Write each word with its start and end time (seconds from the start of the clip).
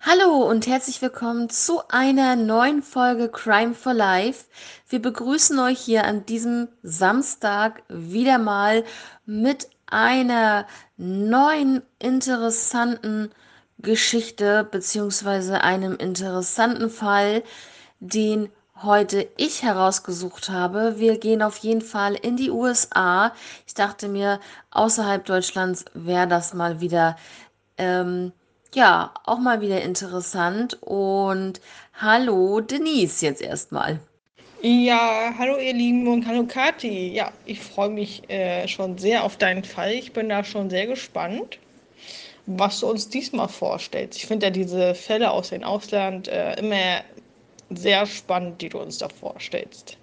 Hallo 0.00 0.48
und 0.48 0.68
herzlich 0.68 1.02
willkommen 1.02 1.50
zu 1.50 1.80
einer 1.88 2.36
neuen 2.36 2.84
Folge 2.84 3.28
Crime 3.28 3.74
for 3.74 3.92
Life. 3.92 4.44
Wir 4.88 5.02
begrüßen 5.02 5.58
euch 5.58 5.80
hier 5.80 6.04
an 6.04 6.24
diesem 6.24 6.68
Samstag 6.84 7.82
wieder 7.88 8.38
mal 8.38 8.84
mit 9.26 9.68
einer 9.86 10.68
neuen 10.96 11.82
interessanten 11.98 13.32
Geschichte 13.78 14.62
beziehungsweise 14.70 15.62
einem 15.62 15.96
interessanten 15.96 16.90
Fall, 16.90 17.42
den 17.98 18.50
heute 18.80 19.28
ich 19.36 19.64
herausgesucht 19.64 20.48
habe. 20.48 21.00
Wir 21.00 21.18
gehen 21.18 21.42
auf 21.42 21.56
jeden 21.58 21.82
Fall 21.82 22.14
in 22.14 22.36
die 22.36 22.52
USA. 22.52 23.32
Ich 23.66 23.74
dachte 23.74 24.06
mir, 24.06 24.38
außerhalb 24.70 25.24
Deutschlands 25.24 25.84
wäre 25.92 26.28
das 26.28 26.54
mal 26.54 26.80
wieder 26.80 27.16
ähm, 27.78 28.32
ja, 28.74 29.12
auch 29.24 29.38
mal 29.38 29.60
wieder 29.60 29.82
interessant. 29.82 30.78
Und 30.82 31.60
hallo 31.94 32.60
Denise 32.60 33.22
jetzt 33.22 33.42
erstmal. 33.42 34.00
Ja, 34.60 35.34
hallo 35.38 35.56
ihr 35.56 35.72
Lieben 35.72 36.08
und 36.08 36.26
hallo 36.26 36.44
Kathi. 36.44 37.12
Ja, 37.12 37.30
ich 37.46 37.60
freue 37.60 37.90
mich 37.90 38.28
äh, 38.28 38.66
schon 38.66 38.98
sehr 38.98 39.22
auf 39.22 39.36
deinen 39.36 39.62
Fall. 39.62 39.92
Ich 39.92 40.12
bin 40.12 40.28
da 40.28 40.42
schon 40.42 40.68
sehr 40.68 40.86
gespannt, 40.88 41.58
was 42.46 42.80
du 42.80 42.88
uns 42.88 43.08
diesmal 43.08 43.48
vorstellst. 43.48 44.18
Ich 44.18 44.26
finde 44.26 44.46
ja 44.46 44.50
diese 44.50 44.96
Fälle 44.96 45.30
aus 45.30 45.50
dem 45.50 45.62
Ausland 45.62 46.26
äh, 46.26 46.54
immer 46.58 47.02
sehr 47.70 48.04
spannend, 48.06 48.60
die 48.60 48.68
du 48.68 48.80
uns 48.80 48.98
da 48.98 49.08
vorstellst. 49.08 49.96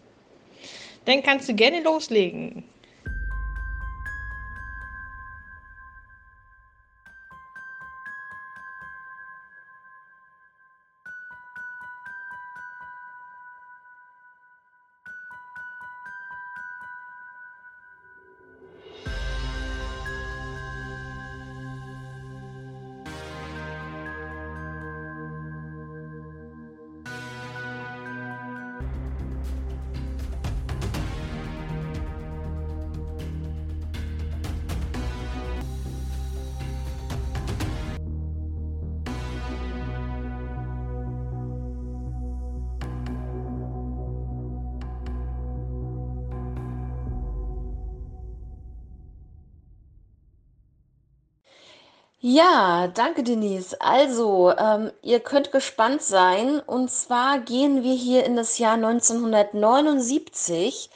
Dann 1.03 1.21
kannst 1.21 1.49
du 1.49 1.53
gerne 1.53 1.81
loslegen. 1.81 2.63
Ja, 52.27 52.87
danke 52.87 53.21
Denise. 53.21 53.79
Also, 53.79 54.51
ähm, 54.57 54.91
ihr 55.03 55.19
könnt 55.19 55.51
gespannt 55.51 56.01
sein. 56.01 56.59
Und 56.59 56.89
zwar 56.89 57.37
gehen 57.37 57.83
wir 57.83 57.93
hier 57.93 58.25
in 58.25 58.35
das 58.35 58.57
Jahr 58.57 58.73
1979. 58.73 60.89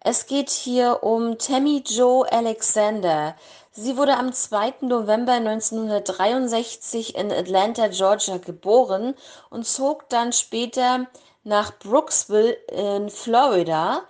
Es 0.00 0.26
geht 0.26 0.48
hier 0.48 1.02
um 1.02 1.36
Tammy 1.36 1.84
Jo 1.86 2.22
Alexander. 2.22 3.36
Sie 3.72 3.98
wurde 3.98 4.16
am 4.16 4.32
2. 4.32 4.76
November 4.80 5.32
1963 5.32 7.16
in 7.16 7.30
Atlanta, 7.30 7.88
Georgia 7.88 8.38
geboren 8.38 9.14
und 9.50 9.66
zog 9.66 10.08
dann 10.08 10.32
später 10.32 11.06
nach 11.44 11.78
Brooksville 11.80 12.54
in 12.70 13.10
Florida. 13.10 14.04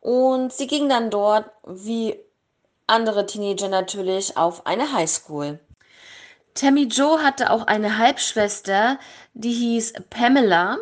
Und 0.00 0.52
sie 0.52 0.66
ging 0.66 0.88
dann 0.88 1.10
dort, 1.10 1.44
wie 1.64 2.18
andere 2.88 3.24
Teenager 3.24 3.68
natürlich, 3.68 4.36
auf 4.36 4.66
eine 4.66 4.92
Highschool. 4.92 5.60
Tammy 6.54 6.84
Jo 6.88 7.20
hatte 7.20 7.50
auch 7.50 7.66
eine 7.66 7.98
Halbschwester, 7.98 8.98
die 9.34 9.52
hieß 9.52 9.94
Pamela. 10.10 10.78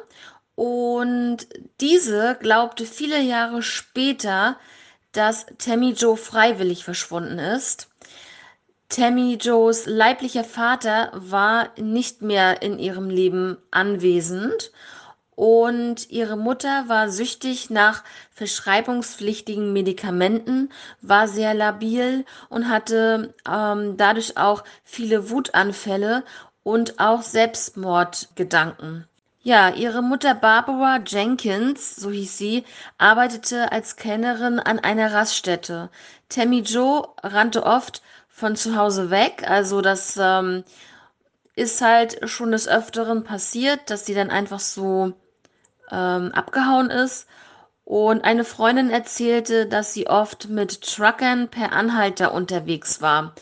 Und 0.55 1.47
diese 1.81 2.37
glaubte 2.41 2.87
viele 2.87 3.21
Jahre 3.21 3.63
später, 3.63 4.59
dass 5.13 5.47
Tammy 5.59 5.93
Jo 5.93 6.17
freiwillig 6.17 6.85
verschwunden 6.85 7.39
ist. 7.39 7.89
Tammy 8.89 9.35
Joes 9.35 9.87
leiblicher 9.87 10.45
Vater 10.45 11.11
war 11.13 11.71
nicht 11.77 12.23
mehr 12.23 12.63
in 12.63 12.79
ihrem 12.79 13.11
Leben 13.11 13.59
anwesend 13.73 14.71
und 15.37 16.11
ihre 16.11 16.37
Mutter 16.37 16.89
war 16.89 17.11
süchtig 17.11 17.71
nach 17.71 18.03
verschreibungspflichtigen 18.33 19.73
Medikamenten, 19.73 20.71
war 21.03 21.29
sehr 21.29 21.55
labil 21.55 22.25
und 22.49 22.69
hatte 22.69 23.35
ähm, 23.49 23.97
dadurch 23.99 24.39
auch 24.39 24.65
viele 24.83 25.31
Wutanfälle 25.31 26.25
und 26.63 26.99
auch 26.99 27.23
Selbstmordgedanken. 27.23 29.07
Ja, 29.43 29.69
ihre 29.69 30.03
Mutter 30.03 30.35
Barbara 30.35 31.01
Jenkins, 31.07 31.95
so 31.95 32.11
hieß 32.11 32.37
sie, 32.37 32.65
arbeitete 32.99 33.71
als 33.71 33.95
Kennerin 33.95 34.59
an 34.59 34.81
einer 34.81 35.13
Raststätte. 35.13 35.91
Tammy 36.31 36.61
Joe 36.61 37.09
rannte 37.23 37.63
oft 37.65 38.03
von 38.29 38.57
zu 38.57 38.75
Hause 38.75 39.11
weg, 39.11 39.45
also 39.47 39.83
das 39.83 40.19
ähm, 40.21 40.65
ist 41.55 41.81
halt 41.83 42.29
schon 42.29 42.53
des 42.53 42.67
Öfteren 42.67 43.23
passiert, 43.23 43.91
dass 43.91 44.07
sie 44.07 44.15
dann 44.15 44.31
einfach 44.31 44.61
so 44.61 45.13
ähm, 45.91 46.33
abgehauen 46.33 46.91
ist. 46.91 47.27
Und 47.85 48.25
eine 48.25 48.45
Freundin 48.45 48.91
erzählte, 48.91 49.67
dass 49.67 49.93
sie 49.93 50.09
oft 50.09 50.49
mit 50.49 50.83
Truckern 50.83 51.49
per 51.49 51.73
Anhalter 51.73 52.35
unterwegs 52.35 53.01
war. 53.01 53.35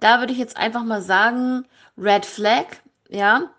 Da 0.00 0.18
würde 0.18 0.32
ich 0.32 0.38
jetzt 0.38 0.56
einfach 0.56 0.82
mal 0.82 1.02
sagen, 1.02 1.66
Red 1.96 2.26
Flag, 2.26 2.66
ja, 3.08 3.50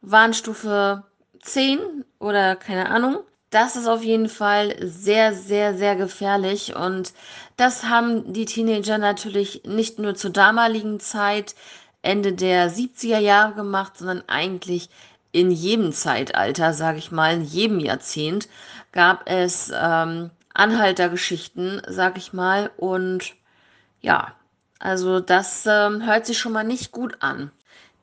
Warnstufe 0.00 1.04
10 1.42 2.04
oder 2.18 2.56
keine 2.56 2.88
Ahnung. 2.88 3.18
Das 3.50 3.76
ist 3.76 3.86
auf 3.86 4.02
jeden 4.02 4.28
Fall 4.28 4.76
sehr, 4.80 5.34
sehr, 5.34 5.74
sehr 5.76 5.96
gefährlich. 5.96 6.76
Und 6.76 7.12
das 7.56 7.84
haben 7.84 8.32
die 8.32 8.44
Teenager 8.44 8.98
natürlich 8.98 9.62
nicht 9.64 9.98
nur 9.98 10.14
zur 10.14 10.30
damaligen 10.30 11.00
Zeit, 11.00 11.54
Ende 12.02 12.32
der 12.32 12.70
70er 12.70 13.18
Jahre 13.18 13.54
gemacht, 13.54 13.98
sondern 13.98 14.22
eigentlich 14.28 14.88
in 15.32 15.50
jedem 15.50 15.92
Zeitalter, 15.92 16.72
sage 16.72 16.98
ich 16.98 17.10
mal, 17.10 17.34
in 17.34 17.44
jedem 17.44 17.80
Jahrzehnt 17.80 18.48
gab 18.92 19.28
es 19.28 19.70
ähm, 19.74 20.30
Anhaltergeschichten, 20.54 21.82
sage 21.86 22.18
ich 22.18 22.32
mal. 22.32 22.70
Und 22.76 23.34
ja, 24.00 24.34
also 24.78 25.20
das 25.20 25.66
ähm, 25.66 26.04
hört 26.06 26.26
sich 26.26 26.38
schon 26.38 26.52
mal 26.52 26.64
nicht 26.64 26.92
gut 26.92 27.18
an. 27.20 27.50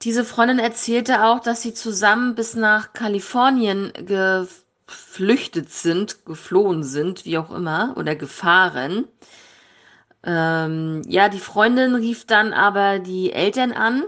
Diese 0.02 0.26
Freundin 0.26 0.60
erzählte 0.60 1.24
auch, 1.24 1.40
dass 1.40 1.62
sie 1.62 1.74
zusammen 1.74 2.36
bis 2.36 2.56
nach 2.56 2.94
Kalifornien 2.94 3.92
geflüchtet 4.06 5.72
sind, 5.72 6.26
geflohen 6.26 6.84
sind, 6.84 7.26
wie 7.26 7.38
auch 7.38 7.50
immer, 7.52 7.96
oder 7.98 8.16
gefahren. 8.16 9.08
Ähm, 10.24 11.02
ja, 11.08 11.30
die 11.30 11.40
Freundin 11.40 11.96
rief 11.96 12.26
dann 12.26 12.54
aber 12.54 13.00
die 13.00 13.32
Eltern 13.32 13.72
an 13.72 14.04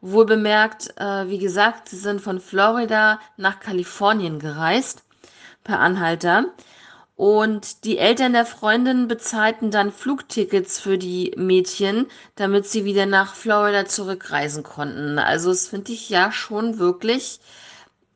Wohl 0.00 0.24
bemerkt, 0.24 0.94
äh, 0.98 1.28
wie 1.28 1.38
gesagt, 1.38 1.88
sie 1.90 1.98
sind 1.98 2.20
von 2.20 2.40
Florida 2.40 3.20
nach 3.36 3.60
Kalifornien 3.60 4.38
gereist 4.38 5.04
per 5.62 5.80
Anhalter. 5.80 6.46
Und 7.16 7.84
die 7.84 7.98
Eltern 7.98 8.32
der 8.32 8.46
Freundin 8.46 9.06
bezahlten 9.06 9.70
dann 9.70 9.92
Flugtickets 9.92 10.80
für 10.80 10.96
die 10.96 11.34
Mädchen, 11.36 12.06
damit 12.34 12.66
sie 12.66 12.86
wieder 12.86 13.04
nach 13.04 13.34
Florida 13.34 13.84
zurückreisen 13.84 14.62
konnten. 14.62 15.18
Also 15.18 15.50
das 15.50 15.68
finde 15.68 15.92
ich 15.92 16.08
ja 16.08 16.32
schon 16.32 16.78
wirklich 16.78 17.40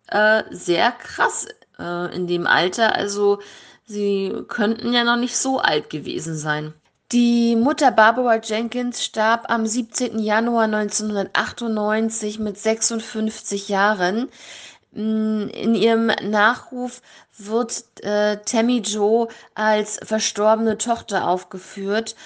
äh, 0.09 0.45
sehr 0.51 0.91
krass 0.91 1.47
äh, 1.79 2.17
in 2.17 2.27
dem 2.27 2.47
Alter. 2.47 2.95
Also 2.95 3.41
sie 3.85 4.35
könnten 4.49 4.95
ja 4.95 5.05
noch 5.05 5.17
nicht 5.17 5.37
so 5.37 5.59
alt 5.59 5.91
gewesen 5.91 6.35
sein. 6.35 6.73
Die 7.13 7.55
Mutter 7.55 7.91
Barbara 7.91 8.37
Jenkins 8.37 9.05
starb 9.05 9.51
am 9.51 9.67
17. 9.67 10.19
Januar 10.19 10.65
1998 10.65 12.39
mit 12.39 12.59
56 12.59 13.69
Jahren. 13.69 14.31
Mm, 14.93 15.49
in 15.49 15.75
ihrem 15.75 16.07
Nachruf 16.23 17.03
wird 17.37 17.85
äh, 18.03 18.39
Tammy 18.45 18.79
Joe 18.79 19.29
als 19.55 20.01
verstorbene 20.03 20.79
Tochter 20.79 21.29
aufgeführt 21.29 22.17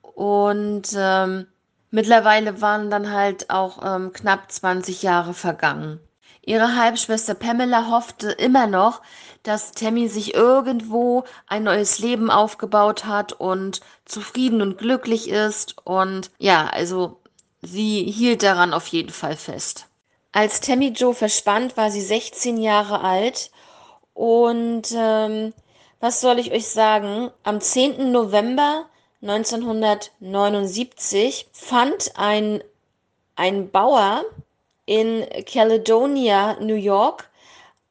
und 0.00 0.88
ähm, 0.96 1.46
mittlerweile 1.90 2.60
waren 2.62 2.90
dann 2.90 3.10
halt 3.12 3.50
auch 3.50 3.80
ähm, 3.84 4.12
knapp 4.12 4.50
20 4.50 5.02
Jahre 5.02 5.34
vergangen. 5.34 6.00
Ihre 6.44 6.74
Halbschwester 6.74 7.34
Pamela 7.34 7.88
hoffte 7.88 8.32
immer 8.32 8.66
noch, 8.66 9.02
dass 9.42 9.72
Tammy 9.72 10.08
sich 10.08 10.34
irgendwo 10.34 11.24
ein 11.46 11.64
neues 11.64 11.98
Leben 11.98 12.30
aufgebaut 12.30 13.04
hat 13.04 13.32
und 13.32 13.80
zufrieden 14.04 14.62
und 14.62 14.78
glücklich 14.78 15.28
ist. 15.28 15.76
Und 15.84 16.30
ja, 16.38 16.68
also 16.68 17.18
sie 17.60 18.04
hielt 18.04 18.42
daran 18.42 18.72
auf 18.72 18.86
jeden 18.88 19.12
Fall 19.12 19.36
fest. 19.36 19.86
Als 20.32 20.60
Tammy 20.60 20.92
Jo 20.96 21.12
verschwand, 21.12 21.76
war 21.76 21.90
sie 21.90 22.00
16 22.00 22.56
Jahre 22.56 23.00
alt. 23.00 23.50
Und 24.14 24.88
ähm, 24.94 25.52
was 26.00 26.20
soll 26.20 26.38
ich 26.38 26.52
euch 26.52 26.68
sagen? 26.68 27.30
Am 27.42 27.60
10. 27.60 28.12
November 28.12 28.86
1979 29.22 31.48
fand 31.52 32.12
ein, 32.16 32.62
ein 33.36 33.70
Bauer 33.70 34.24
in 34.84 35.24
Caledonia, 35.46 36.58
New 36.60 36.74
York, 36.74 37.30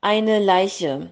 eine 0.01 0.39
Leiche. 0.39 1.09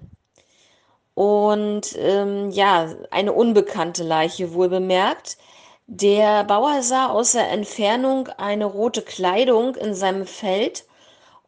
Und 1.20 1.98
ähm, 1.98 2.50
ja, 2.50 2.88
eine 3.12 3.34
unbekannte 3.34 4.04
Leiche 4.04 4.54
wohl 4.54 4.70
bemerkt. 4.70 5.38
Der 5.86 6.46
Bauer 6.46 6.82
sah 6.82 7.08
aus 7.08 7.34
der 7.34 7.50
Entfernung 7.52 8.30
eine 8.38 8.64
rote 8.64 9.02
Kleidung 9.02 9.76
in 9.76 9.94
seinem 9.94 10.26
Feld 10.26 10.86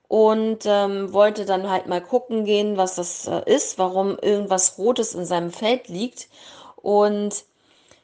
und 0.09 0.65
ähm, 0.65 1.13
wollte 1.13 1.45
dann 1.45 1.69
halt 1.69 1.87
mal 1.87 2.01
gucken 2.01 2.43
gehen, 2.43 2.75
was 2.75 2.95
das 2.95 3.27
äh, 3.27 3.43
ist, 3.45 3.79
warum 3.79 4.19
irgendwas 4.19 4.77
Rotes 4.77 5.15
in 5.15 5.25
seinem 5.25 5.51
Feld 5.51 5.87
liegt. 5.87 6.27
Und 6.75 7.45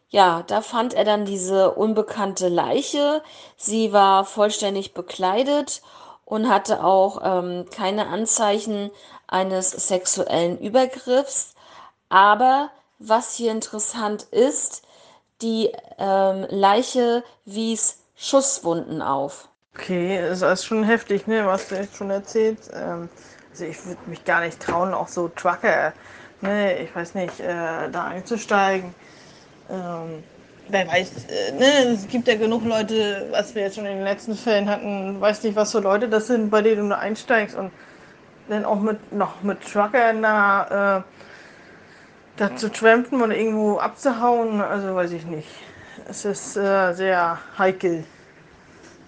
ja, 0.07 0.43
da 0.47 0.61
fand 0.61 0.93
er 0.93 1.03
dann 1.03 1.25
diese 1.25 1.71
unbekannte 1.71 2.47
Leiche. 2.47 3.21
Sie 3.57 3.91
war 3.91 4.23
vollständig 4.23 4.93
bekleidet 4.93 5.81
und 6.23 6.47
hatte 6.47 6.81
auch 6.81 7.19
ähm, 7.25 7.65
keine 7.71 8.07
Anzeichen 8.07 8.89
eines 9.27 9.71
sexuellen 9.71 10.57
Übergriffs. 10.59 11.55
Aber 12.09 12.69
was 12.99 13.35
hier 13.35 13.51
interessant 13.51 14.23
ist, 14.31 14.83
die 15.41 15.71
ähm, 15.97 16.45
Leiche 16.49 17.23
wies 17.45 18.03
Schusswunden 18.15 19.01
auf. 19.01 19.49
Okay, 19.75 20.19
das 20.21 20.41
ist 20.41 20.65
schon 20.65 20.83
heftig, 20.83 21.27
ne, 21.27 21.45
was 21.45 21.67
du 21.67 21.75
jetzt 21.75 21.95
schon 21.97 22.09
erzählst. 22.09 22.71
Ähm, 22.73 23.09
also 23.51 23.65
ich 23.65 23.85
würde 23.85 23.99
mich 24.07 24.25
gar 24.25 24.41
nicht 24.41 24.59
trauen, 24.59 24.93
auch 24.93 25.07
so 25.07 25.27
Trucker, 25.27 25.93
ne, 26.41 26.79
ich 26.79 26.95
weiß 26.95 27.13
nicht, 27.13 27.39
äh, 27.39 27.89
da 27.91 28.05
einzusteigen. 28.05 28.95
Ähm, 29.69 30.23
wer 30.69 30.87
weiß, 30.87 31.11
äh, 31.29 31.51
ne, 31.51 31.93
es 31.93 32.07
gibt 32.07 32.27
ja 32.27 32.35
genug 32.35 32.65
Leute, 32.65 33.27
was 33.31 33.53
wir 33.53 33.63
jetzt 33.63 33.75
schon 33.75 33.85
in 33.85 33.97
den 33.97 34.03
letzten 34.03 34.35
Fällen 34.35 34.67
hatten, 34.67 35.21
weiß 35.21 35.43
nicht, 35.43 35.55
was 35.55 35.71
für 35.71 35.79
Leute 35.79 36.09
das 36.09 36.27
sind, 36.27 36.49
bei 36.49 36.61
denen 36.63 36.89
du 36.89 36.97
einsteigst 36.97 37.55
und 37.55 37.71
dann 38.49 38.65
auch 38.65 38.79
mit 38.79 39.11
noch 39.11 39.41
mit 39.43 39.61
Truckern 39.61 40.23
da, 40.23 40.97
äh, 40.99 41.03
da 42.37 42.55
zu 42.55 42.71
trampen 42.71 43.21
und 43.21 43.31
irgendwo 43.31 43.77
abzuhauen, 43.79 44.61
also 44.61 44.95
weiß 44.95 45.11
ich 45.11 45.25
nicht. 45.25 45.49
Es 46.07 46.23
ist 46.23 46.55
äh, 46.55 46.93
sehr 46.93 47.39
heikel, 47.57 48.05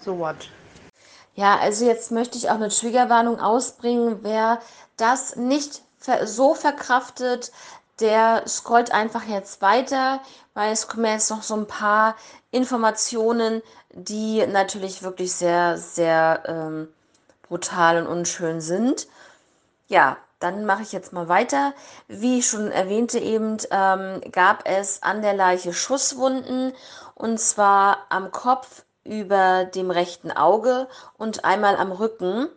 sowas. 0.04 0.36
Ja, 1.34 1.56
also 1.58 1.86
jetzt 1.86 2.10
möchte 2.10 2.36
ich 2.36 2.50
auch 2.50 2.56
eine 2.56 2.68
Triggerwarnung 2.68 3.40
ausbringen. 3.40 4.18
Wer 4.22 4.60
das 4.96 5.36
nicht 5.36 5.82
so 6.24 6.54
verkraftet, 6.54 7.52
der 8.00 8.44
scrollt 8.46 8.92
einfach 8.92 9.24
jetzt 9.24 9.62
weiter, 9.62 10.20
weil 10.54 10.72
es 10.72 10.88
kommen 10.88 11.04
jetzt 11.04 11.30
noch 11.30 11.42
so 11.42 11.54
ein 11.54 11.66
paar 11.66 12.16
Informationen, 12.50 13.62
die 13.92 14.46
natürlich 14.46 15.02
wirklich 15.02 15.32
sehr, 15.32 15.76
sehr 15.76 16.42
ähm, 16.46 16.88
brutal 17.42 18.02
und 18.02 18.06
unschön 18.06 18.60
sind. 18.60 19.06
Ja, 19.88 20.16
dann 20.40 20.64
mache 20.64 20.82
ich 20.82 20.92
jetzt 20.92 21.12
mal 21.12 21.28
weiter. 21.28 21.74
Wie 22.08 22.40
ich 22.40 22.48
schon 22.48 22.70
erwähnte 22.72 23.18
eben, 23.18 23.58
ähm, 23.70 24.20
gab 24.32 24.68
es 24.68 25.02
an 25.02 25.22
der 25.22 25.34
Leiche 25.34 25.72
Schusswunden 25.72 26.72
und 27.14 27.38
zwar 27.38 27.98
am 28.08 28.32
Kopf, 28.32 28.82
über 29.04 29.64
dem 29.64 29.90
rechten 29.90 30.30
Auge 30.30 30.86
und 31.16 31.44
einmal 31.44 31.76
am 31.76 31.92
Rücken. 31.92 32.48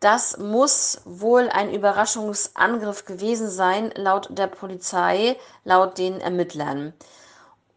Das 0.00 0.38
muss 0.38 1.00
wohl 1.04 1.48
ein 1.48 1.72
Überraschungsangriff 1.72 3.04
gewesen 3.04 3.50
sein, 3.50 3.92
laut 3.94 4.28
der 4.30 4.46
Polizei, 4.48 5.36
laut 5.64 5.98
den 5.98 6.20
Ermittlern. 6.20 6.92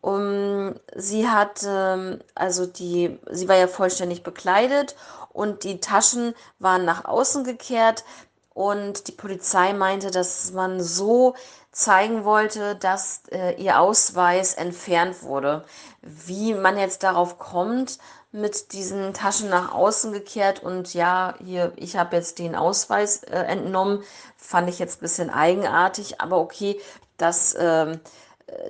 Um, 0.02 0.76
sie 0.96 1.28
hat, 1.28 1.64
ähm, 1.68 2.20
also 2.36 2.68
die, 2.68 3.20
sie 3.32 3.50
war 3.50 3.56
ja 3.56 3.68
vollständig 3.68 4.22
bekleidet 4.22 4.96
und 5.34 5.64
die 5.64 5.80
Taschen 5.80 6.36
waren 6.60 6.86
nach 6.86 7.06
außen 7.06 7.44
gekehrt 7.44 8.04
und 8.56 9.10
die 9.10 9.12
Polizei 9.12 9.74
meinte, 9.74 10.12
dass 10.12 10.54
man 10.54 10.82
so 10.82 11.36
zeigen 11.74 12.24
wollte, 12.24 12.76
dass 12.76 13.24
äh, 13.30 13.62
ihr 13.62 13.82
Ausweis 13.82 14.54
entfernt 14.54 15.24
wurde. 15.24 15.66
Wie 16.02 16.54
man 16.54 16.78
jetzt 16.78 17.04
darauf 17.04 17.38
kommt, 17.38 18.00
mit 18.32 18.72
diesen 18.72 19.14
Taschen 19.14 19.50
nach 19.50 19.74
außen 19.74 20.14
gekehrt 20.14 20.64
und 20.64 20.94
ja, 20.94 21.36
hier, 21.44 21.74
ich 21.76 21.98
habe 21.98 22.16
jetzt 22.16 22.40
den 22.40 22.56
Ausweis 22.56 23.24
äh, 23.24 23.40
entnommen, 23.40 24.04
fand 24.38 24.70
ich 24.70 24.80
jetzt 24.80 25.00
ein 25.00 25.02
bisschen 25.02 25.30
eigenartig, 25.30 26.22
aber 26.22 26.40
okay, 26.40 26.80
das, 27.18 27.54
äh, 27.56 27.98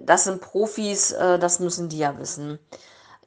das 0.01 0.23
sind 0.23 0.41
Profis, 0.41 1.11
äh, 1.11 1.37
das 1.37 1.59
müssen 1.59 1.89
die 1.89 1.99
ja 1.99 2.17
wissen. 2.17 2.57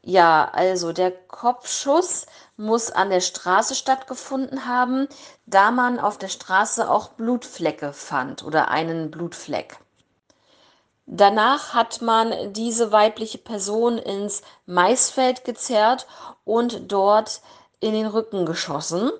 Ja, 0.02 0.50
also 0.52 0.92
der 0.92 1.12
Kopfschuss 1.12 2.26
muss 2.58 2.90
an 2.90 3.08
der 3.08 3.20
Straße 3.20 3.74
stattgefunden 3.74 4.66
haben, 4.66 5.08
da 5.46 5.70
man 5.70 5.98
auf 5.98 6.18
der 6.18 6.28
Straße 6.28 6.90
auch 6.90 7.10
Blutflecke 7.10 7.92
fand 7.94 8.44
oder 8.44 8.68
einen 8.68 9.10
Blutfleck. 9.10 9.78
Danach 11.06 11.72
hat 11.72 12.02
man 12.02 12.52
diese 12.52 12.92
weibliche 12.92 13.38
Person 13.38 13.96
ins 13.96 14.42
Maisfeld 14.66 15.44
gezerrt 15.44 16.06
und 16.44 16.92
dort 16.92 17.40
in 17.80 17.94
den 17.94 18.06
Rücken 18.06 18.44
geschossen. 18.44 19.10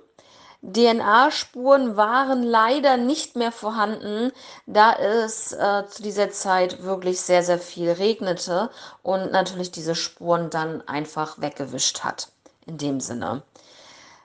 DNA-Spuren 0.61 1.97
waren 1.97 2.43
leider 2.43 2.97
nicht 2.97 3.37
mehr 3.37 3.53
vorhanden, 3.53 4.33
da 4.67 4.93
es 4.93 5.53
äh, 5.53 5.85
zu 5.89 6.03
dieser 6.03 6.31
Zeit 6.31 6.83
wirklich 6.83 7.21
sehr, 7.21 7.45
sehr 7.45 7.61
viel 7.61 7.91
regnete 7.93 8.69
und 9.03 9.31
natürlich 9.31 9.71
diese 9.71 9.95
Spuren 9.95 10.51
dann 10.51 10.87
einfach 10.89 11.41
weggewischt 11.41 12.01
hat. 12.03 12.33
In 12.69 12.77
dem 12.79 13.01
Sinne. 13.01 13.43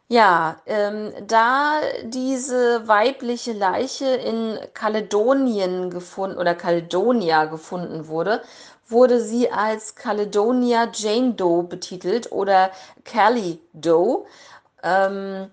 Ja, 0.09 0.57
ähm, 0.65 1.13
da 1.25 1.79
diese 2.03 2.87
weibliche 2.87 3.53
Leiche 3.53 4.05
in 4.05 4.59
Kaledonien 4.73 5.89
gefunden 5.89 6.37
oder 6.37 6.53
Caledonia 6.53 7.45
gefunden 7.45 8.07
wurde, 8.07 8.43
wurde 8.87 9.21
sie 9.21 9.51
als 9.51 9.95
Caledonia 9.95 10.89
Jane 10.93 11.33
Doe 11.33 11.63
betitelt 11.63 12.31
oder 12.31 12.71
Callie 13.05 13.59
Doe. 13.73 14.25
Ähm, 14.83 15.49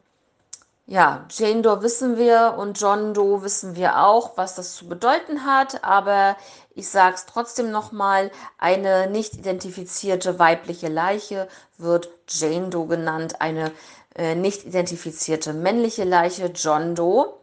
ja, 0.87 1.25
Jane 1.31 1.63
Doe 1.63 1.83
wissen 1.83 2.17
wir 2.19 2.57
und 2.59 2.81
John 2.81 3.15
Doe 3.15 3.43
wissen 3.43 3.77
wir 3.77 4.05
auch, 4.05 4.37
was 4.37 4.57
das 4.57 4.75
zu 4.75 4.89
bedeuten 4.89 5.47
hat, 5.47 5.85
aber 5.85 6.37
ich 6.81 6.89
sage 6.89 7.15
es 7.15 7.27
trotzdem 7.27 7.71
nochmal, 7.71 8.31
eine 8.57 9.07
nicht 9.09 9.35
identifizierte 9.35 10.39
weibliche 10.39 10.89
Leiche 10.89 11.47
wird 11.77 12.09
Jane 12.27 12.71
Doe 12.71 12.87
genannt, 12.87 13.43
eine 13.43 13.71
äh, 14.17 14.35
nicht 14.35 14.65
identifizierte 14.65 15.53
männliche 15.53 16.05
Leiche 16.05 16.47
John 16.47 16.95
Doe. 16.95 17.35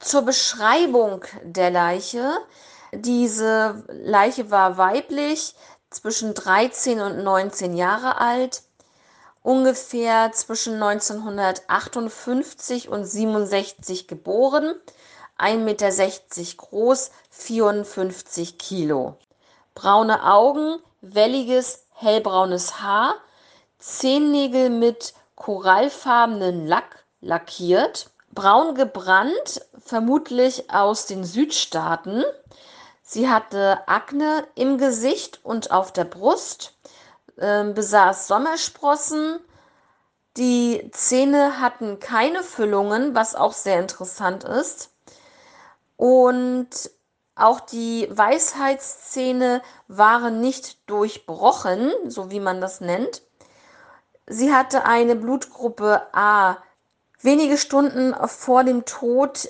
Zur 0.00 0.20
Beschreibung 0.22 1.24
der 1.42 1.70
Leiche, 1.70 2.36
diese 2.92 3.82
Leiche 3.88 4.50
war 4.50 4.76
weiblich, 4.76 5.54
zwischen 5.88 6.34
13 6.34 7.00
und 7.00 7.24
19 7.24 7.74
Jahre 7.74 8.20
alt, 8.20 8.64
ungefähr 9.42 10.30
zwischen 10.32 10.74
1958 10.74 12.90
und 12.90 13.06
67 13.06 14.06
geboren, 14.06 14.74
1,60 15.38 15.58
Meter 15.58 16.56
groß, 16.56 17.10
54 17.30 18.58
Kilo. 18.58 19.16
Braune 19.74 20.24
Augen, 20.24 20.78
welliges, 21.00 21.86
hellbraunes 21.92 22.80
Haar, 22.80 23.14
Zehennägel 23.78 24.70
mit 24.70 25.14
korallfarbenen 25.34 26.66
Lack 26.66 27.04
lackiert, 27.20 28.10
braun 28.32 28.74
gebrannt, 28.74 29.60
vermutlich 29.78 30.70
aus 30.70 31.06
den 31.06 31.24
Südstaaten. 31.24 32.24
Sie 33.02 33.28
hatte 33.28 33.86
Akne 33.86 34.46
im 34.54 34.78
Gesicht 34.78 35.40
und 35.44 35.70
auf 35.70 35.92
der 35.92 36.04
Brust 36.04 36.74
äh, 37.36 37.64
besaß 37.64 38.26
Sommersprossen. 38.26 39.40
Die 40.36 40.90
Zähne 40.92 41.60
hatten 41.60 42.00
keine 42.00 42.42
Füllungen, 42.42 43.14
was 43.14 43.34
auch 43.34 43.52
sehr 43.52 43.78
interessant 43.78 44.44
ist. 44.44 44.90
Und 45.96 46.68
auch 47.34 47.60
die 47.60 48.08
Weisheitszähne 48.10 49.62
waren 49.88 50.40
nicht 50.40 50.88
durchbrochen, 50.88 51.92
so 52.06 52.30
wie 52.30 52.40
man 52.40 52.60
das 52.60 52.80
nennt. 52.80 53.22
Sie 54.26 54.52
hatte 54.52 54.84
eine 54.84 55.16
Blutgruppe 55.16 56.02
A. 56.12 56.56
Wenige 57.20 57.58
Stunden 57.58 58.14
vor 58.26 58.64
dem 58.64 58.84
Tod 58.84 59.48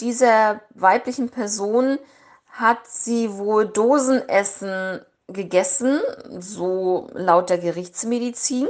dieser 0.00 0.60
weiblichen 0.70 1.30
Person 1.30 1.98
hat 2.46 2.86
sie 2.86 3.36
wohl 3.36 3.66
Dosenessen 3.66 5.00
gegessen, 5.28 6.00
so 6.38 7.08
laut 7.14 7.50
der 7.50 7.58
Gerichtsmedizin. 7.58 8.68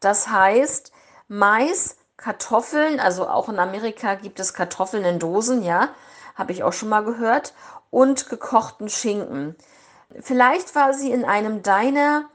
Das 0.00 0.28
heißt, 0.28 0.92
Mais, 1.28 1.96
Kartoffeln, 2.16 3.00
also 3.00 3.28
auch 3.28 3.48
in 3.48 3.58
Amerika 3.58 4.14
gibt 4.14 4.40
es 4.40 4.54
Kartoffeln 4.54 5.04
in 5.04 5.18
Dosen, 5.18 5.62
ja, 5.62 5.88
habe 6.36 6.52
ich 6.52 6.62
auch 6.62 6.72
schon 6.72 6.88
mal 6.88 7.02
gehört, 7.02 7.52
und 7.90 8.28
gekochten 8.28 8.88
Schinken. 8.88 9.56
Vielleicht 10.20 10.74
war 10.74 10.92
sie 10.92 11.10
in 11.10 11.24
einem 11.24 11.62
Diner 11.62 12.28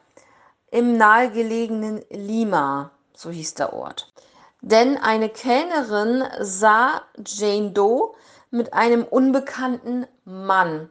im 0.71 0.97
nahegelegenen 0.97 2.03
Lima, 2.09 2.91
so 3.13 3.29
hieß 3.29 3.53
der 3.55 3.73
Ort. 3.73 4.11
Denn 4.61 4.97
eine 4.97 5.29
Kellnerin 5.29 6.23
sah 6.39 7.01
Jane 7.25 7.71
Doe 7.71 8.13
mit 8.49 8.73
einem 8.73 9.03
unbekannten 9.03 10.07
Mann. 10.25 10.89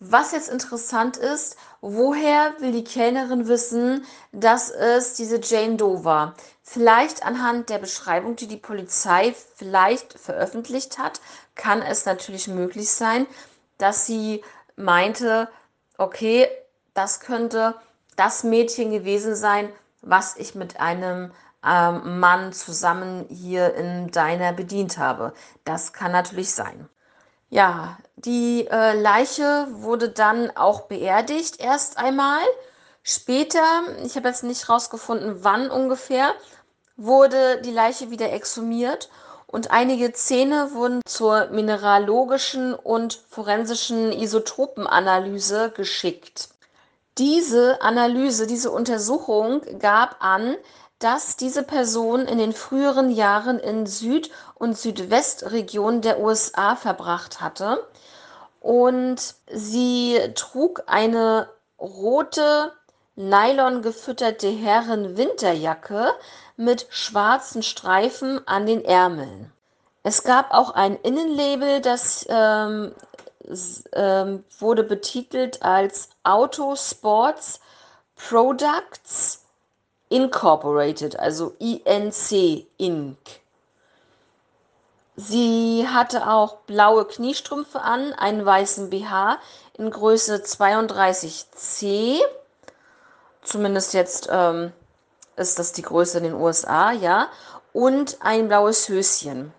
Was 0.00 0.32
jetzt 0.32 0.50
interessant 0.50 1.16
ist, 1.16 1.56
woher 1.80 2.54
will 2.58 2.72
die 2.72 2.84
Kellnerin 2.84 3.46
wissen, 3.46 4.04
dass 4.32 4.70
es 4.70 5.14
diese 5.14 5.40
Jane 5.40 5.76
Doe 5.76 6.04
war? 6.04 6.34
Vielleicht 6.62 7.24
anhand 7.24 7.70
der 7.70 7.78
Beschreibung, 7.78 8.36
die 8.36 8.48
die 8.48 8.56
Polizei 8.56 9.34
vielleicht 9.54 10.18
veröffentlicht 10.18 10.98
hat, 10.98 11.20
kann 11.54 11.80
es 11.80 12.06
natürlich 12.06 12.48
möglich 12.48 12.90
sein, 12.90 13.26
dass 13.78 14.06
sie 14.06 14.42
meinte, 14.76 15.48
okay, 15.98 16.48
das 16.94 17.20
könnte 17.20 17.74
das 18.16 18.44
Mädchen 18.44 18.90
gewesen 18.90 19.34
sein, 19.34 19.72
was 20.02 20.36
ich 20.36 20.54
mit 20.54 20.80
einem 20.80 21.32
ähm, 21.64 22.20
Mann 22.20 22.52
zusammen 22.52 23.26
hier 23.28 23.74
in 23.74 24.10
Diner 24.10 24.52
bedient 24.52 24.98
habe. 24.98 25.34
Das 25.64 25.92
kann 25.92 26.12
natürlich 26.12 26.52
sein. 26.52 26.88
Ja, 27.54 27.98
die 28.16 28.66
äh, 28.68 29.00
Leiche 29.00 29.68
wurde 29.70 30.08
dann 30.08 30.50
auch 30.56 30.88
beerdigt 30.88 31.60
erst 31.60 31.98
einmal. 31.98 32.42
Später, 33.04 33.62
ich 34.04 34.16
habe 34.16 34.26
jetzt 34.26 34.42
nicht 34.42 34.68
rausgefunden, 34.68 35.44
wann 35.44 35.70
ungefähr, 35.70 36.34
wurde 36.96 37.62
die 37.62 37.70
Leiche 37.70 38.10
wieder 38.10 38.32
exhumiert 38.32 39.08
und 39.46 39.70
einige 39.70 40.12
Zähne 40.12 40.70
wurden 40.72 41.00
zur 41.06 41.46
mineralogischen 41.50 42.74
und 42.74 43.20
forensischen 43.30 44.10
Isotopenanalyse 44.10 45.70
geschickt. 45.70 46.48
Diese 47.18 47.80
Analyse, 47.80 48.48
diese 48.48 48.72
Untersuchung 48.72 49.62
gab 49.78 50.16
an, 50.18 50.56
dass 51.04 51.36
diese 51.36 51.62
Person 51.62 52.22
in 52.22 52.38
den 52.38 52.54
früheren 52.54 53.10
Jahren 53.10 53.58
in 53.58 53.84
Süd- 53.84 54.30
und 54.54 54.78
Südwestregionen 54.78 56.00
der 56.00 56.18
USA 56.18 56.76
verbracht 56.76 57.42
hatte. 57.42 57.86
Und 58.60 59.34
sie 59.52 60.18
trug 60.34 60.84
eine 60.86 61.50
rote, 61.78 62.72
nylon 63.16 63.82
gefütterte 63.82 64.48
Herren-Winterjacke 64.48 66.08
mit 66.56 66.86
schwarzen 66.88 67.62
Streifen 67.62 68.40
an 68.48 68.64
den 68.64 68.82
Ärmeln. 68.82 69.52
Es 70.04 70.22
gab 70.22 70.54
auch 70.54 70.70
ein 70.70 70.96
Innenlabel, 70.96 71.82
das 71.82 72.24
ähm, 72.30 72.94
ähm, 73.92 74.42
wurde 74.58 74.84
betitelt 74.84 75.62
als 75.62 76.08
Auto 76.22 76.76
Sports 76.76 77.60
Products 78.16 79.43
Incorporated, 80.08 81.18
also 81.18 81.54
INC 81.58 82.66
Inc. 82.78 83.18
Sie 85.16 85.86
hatte 85.88 86.28
auch 86.28 86.56
blaue 86.66 87.04
Kniestrümpfe 87.04 87.80
an, 87.80 88.12
einen 88.14 88.44
weißen 88.44 88.90
BH 88.90 89.38
in 89.74 89.90
Größe 89.90 90.36
32C. 90.36 92.18
Zumindest 93.42 93.94
jetzt 93.94 94.28
ähm, 94.30 94.72
ist 95.36 95.58
das 95.58 95.72
die 95.72 95.82
Größe 95.82 96.18
in 96.18 96.24
den 96.24 96.34
USA, 96.34 96.90
ja. 96.90 97.28
Und 97.72 98.18
ein 98.20 98.48
blaues 98.48 98.88
Höschen. 98.88 99.52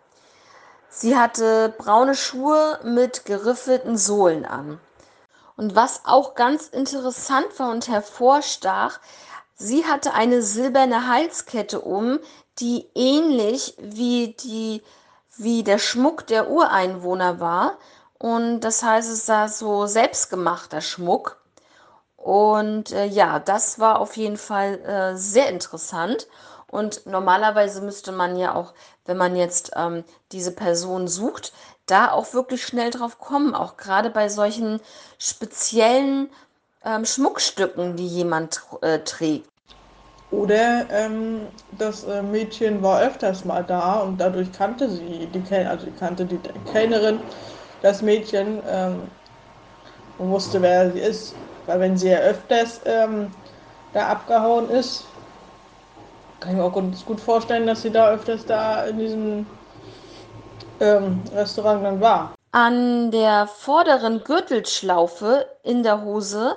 Sie 0.90 1.18
hatte 1.18 1.74
braune 1.78 2.16
Schuhe 2.16 2.80
mit 2.84 3.26
geriffelten 3.26 3.98
Sohlen 3.98 4.46
an. 4.46 4.80
Und 5.58 5.76
was 5.76 6.02
auch 6.06 6.36
ganz 6.36 6.68
interessant 6.68 7.48
war 7.60 7.72
und 7.72 7.88
hervorstach, 7.88 9.00
sie 9.56 9.86
hatte 9.86 10.14
eine 10.14 10.42
silberne 10.42 11.08
Halskette 11.08 11.82
um, 11.82 12.20
die 12.60 12.88
ähnlich 12.96 13.76
wie, 13.80 14.36
die, 14.40 14.82
wie 15.38 15.64
der 15.64 15.80
Schmuck 15.80 16.28
der 16.28 16.50
Ureinwohner 16.50 17.40
war. 17.40 17.78
Und 18.18 18.62
das 18.62 18.84
heißt, 18.84 19.10
es 19.12 19.28
war 19.28 19.50
so 19.50 19.88
selbstgemachter 19.88 20.82
Schmuck. 20.82 21.42
Und 22.16 22.92
äh, 22.92 23.06
ja, 23.06 23.40
das 23.40 23.80
war 23.80 24.00
auf 24.00 24.18
jeden 24.18 24.38
Fall 24.38 24.80
äh, 24.82 25.18
sehr 25.18 25.50
interessant. 25.50 26.28
Und 26.68 27.06
normalerweise 27.06 27.82
müsste 27.82 28.12
man 28.12 28.36
ja 28.36 28.56
auch, 28.56 28.74
wenn 29.06 29.18
man 29.18 29.36
jetzt 29.36 29.72
ähm, 29.76 30.04
diese 30.32 30.52
Person 30.52 31.08
sucht, 31.08 31.54
da 31.86 32.12
auch 32.12 32.34
wirklich 32.34 32.66
schnell 32.66 32.90
drauf 32.90 33.20
kommen, 33.20 33.54
auch 33.54 33.78
gerade 33.78 34.10
bei 34.10 34.30
solchen 34.30 34.82
speziellen 35.20 36.30
ähm, 36.86 37.06
Schmuckstücken, 37.06 37.96
die 37.98 38.08
jemand 38.08 38.62
äh, 38.82 39.00
trägt. 39.00 39.50
Oder 40.30 40.88
ähm, 40.90 41.48
das 41.72 42.04
äh, 42.04 42.22
Mädchen 42.24 42.82
war 42.84 43.02
öfters 43.02 43.46
mal 43.46 43.64
da 43.64 44.02
und 44.02 44.18
dadurch 44.20 44.52
kannte 44.52 44.90
sie 44.90 45.28
die 45.32 45.44
Kel 45.44 45.68
also 45.68 45.92
kannte 45.94 46.26
die 46.26 46.40
Kellnerin 46.40 47.22
das 47.82 48.02
Mädchen 48.02 48.62
ähm, 48.66 49.12
und 50.18 50.30
wusste, 50.30 50.62
wer 50.62 50.92
sie 50.92 51.00
ist. 51.00 51.36
Weil 51.66 51.80
wenn 51.80 51.98
sie 51.98 52.10
ja 52.10 52.20
öfters 52.20 52.82
ähm, 52.86 53.32
da 53.94 54.08
abgehauen 54.10 54.70
ist, 54.70 55.06
kann 56.40 56.52
ich 56.52 56.58
mir 56.58 56.64
auch 56.64 56.74
gut, 56.74 57.06
gut 57.06 57.22
vorstellen, 57.22 57.68
dass 57.68 57.82
sie 57.82 57.92
da 57.92 58.12
öfters 58.12 58.46
da 58.46 58.86
in 58.86 58.98
diesem 59.00 59.48
ähm, 60.80 61.24
Restaurant 61.32 61.84
dann 61.84 62.02
war. 62.02 62.36
An 62.56 63.12
der 63.12 63.48
vorderen 63.48 64.24
Gürtelschlaufe 64.24 65.46
in 65.62 65.84
der 65.84 66.06
Hose 66.06 66.56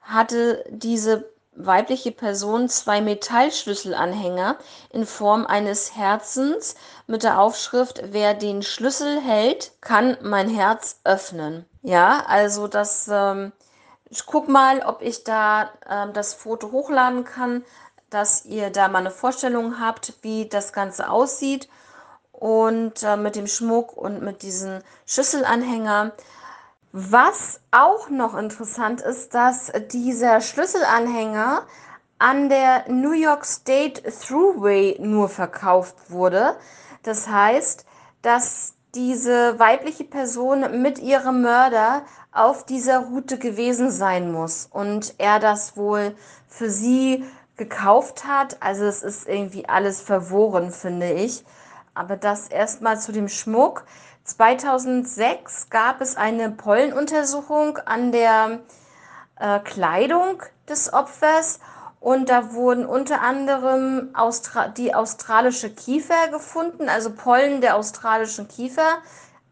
hatte 0.00 0.64
diese 0.68 1.28
weibliche 1.56 2.12
Person 2.12 2.68
zwei 2.68 3.00
Metallschlüsselanhänger 3.00 4.56
in 4.90 5.04
Form 5.04 5.44
eines 5.44 5.96
Herzens 5.96 6.76
mit 7.08 7.24
der 7.24 7.40
Aufschrift 7.40 8.02
Wer 8.12 8.34
den 8.34 8.62
Schlüssel 8.62 9.20
hält, 9.20 9.72
kann 9.80 10.16
mein 10.22 10.48
Herz 10.48 11.00
öffnen. 11.02 11.64
Ja, 11.82 12.22
also 12.28 12.68
das, 12.68 13.08
ähm, 13.10 13.50
ich 14.10 14.24
guck 14.26 14.48
mal, 14.48 14.82
ob 14.86 15.02
ich 15.02 15.24
da 15.24 15.70
ähm, 15.90 16.12
das 16.12 16.34
Foto 16.34 16.70
hochladen 16.70 17.24
kann 17.24 17.64
dass 18.12 18.44
ihr 18.44 18.70
da 18.70 18.88
mal 18.88 18.98
eine 18.98 19.10
Vorstellung 19.10 19.80
habt, 19.80 20.12
wie 20.20 20.46
das 20.46 20.74
Ganze 20.74 21.08
aussieht. 21.08 21.68
Und 22.42 23.04
äh, 23.04 23.16
mit 23.16 23.36
dem 23.36 23.46
Schmuck 23.46 23.96
und 23.96 24.20
mit 24.20 24.42
diesen 24.42 24.82
Schlüsselanhänger. 25.06 26.10
Was 26.90 27.60
auch 27.70 28.10
noch 28.10 28.36
interessant 28.36 29.00
ist, 29.00 29.32
dass 29.32 29.70
dieser 29.92 30.40
Schlüsselanhänger 30.40 31.62
an 32.18 32.48
der 32.48 32.88
New 32.88 33.12
York 33.12 33.44
State 33.44 34.02
Thruway 34.02 34.96
nur 34.98 35.28
verkauft 35.28 35.94
wurde. 36.10 36.56
Das 37.04 37.28
heißt, 37.28 37.86
dass 38.22 38.74
diese 38.96 39.60
weibliche 39.60 40.02
Person 40.02 40.82
mit 40.82 40.98
ihrem 40.98 41.42
Mörder 41.42 42.02
auf 42.32 42.66
dieser 42.66 43.04
Route 43.04 43.38
gewesen 43.38 43.92
sein 43.92 44.32
muss 44.32 44.68
und 44.68 45.14
er 45.18 45.38
das 45.38 45.76
wohl 45.76 46.16
für 46.48 46.70
sie 46.70 47.24
gekauft 47.56 48.24
hat. 48.26 48.56
Also 48.58 48.84
es 48.84 49.04
ist 49.04 49.28
irgendwie 49.28 49.68
alles 49.68 50.00
verworren, 50.00 50.72
finde 50.72 51.12
ich. 51.12 51.44
Aber 51.94 52.16
das 52.16 52.48
erstmal 52.48 52.98
zu 52.98 53.12
dem 53.12 53.28
Schmuck. 53.28 53.84
2006 54.24 55.68
gab 55.70 56.00
es 56.00 56.16
eine 56.16 56.50
Pollenuntersuchung 56.50 57.78
an 57.78 58.12
der 58.12 58.60
äh, 59.38 59.58
Kleidung 59.60 60.42
des 60.68 60.92
Opfers 60.92 61.58
und 62.02 62.28
da 62.28 62.52
wurden 62.52 62.84
unter 62.84 63.22
anderem 63.22 64.10
Austra 64.14 64.68
die 64.68 64.94
australische 64.94 65.70
Kiefer 65.70 66.28
gefunden, 66.32 66.88
also 66.88 67.12
Pollen 67.12 67.60
der 67.60 67.76
australischen 67.76 68.48
Kiefer, 68.48 68.98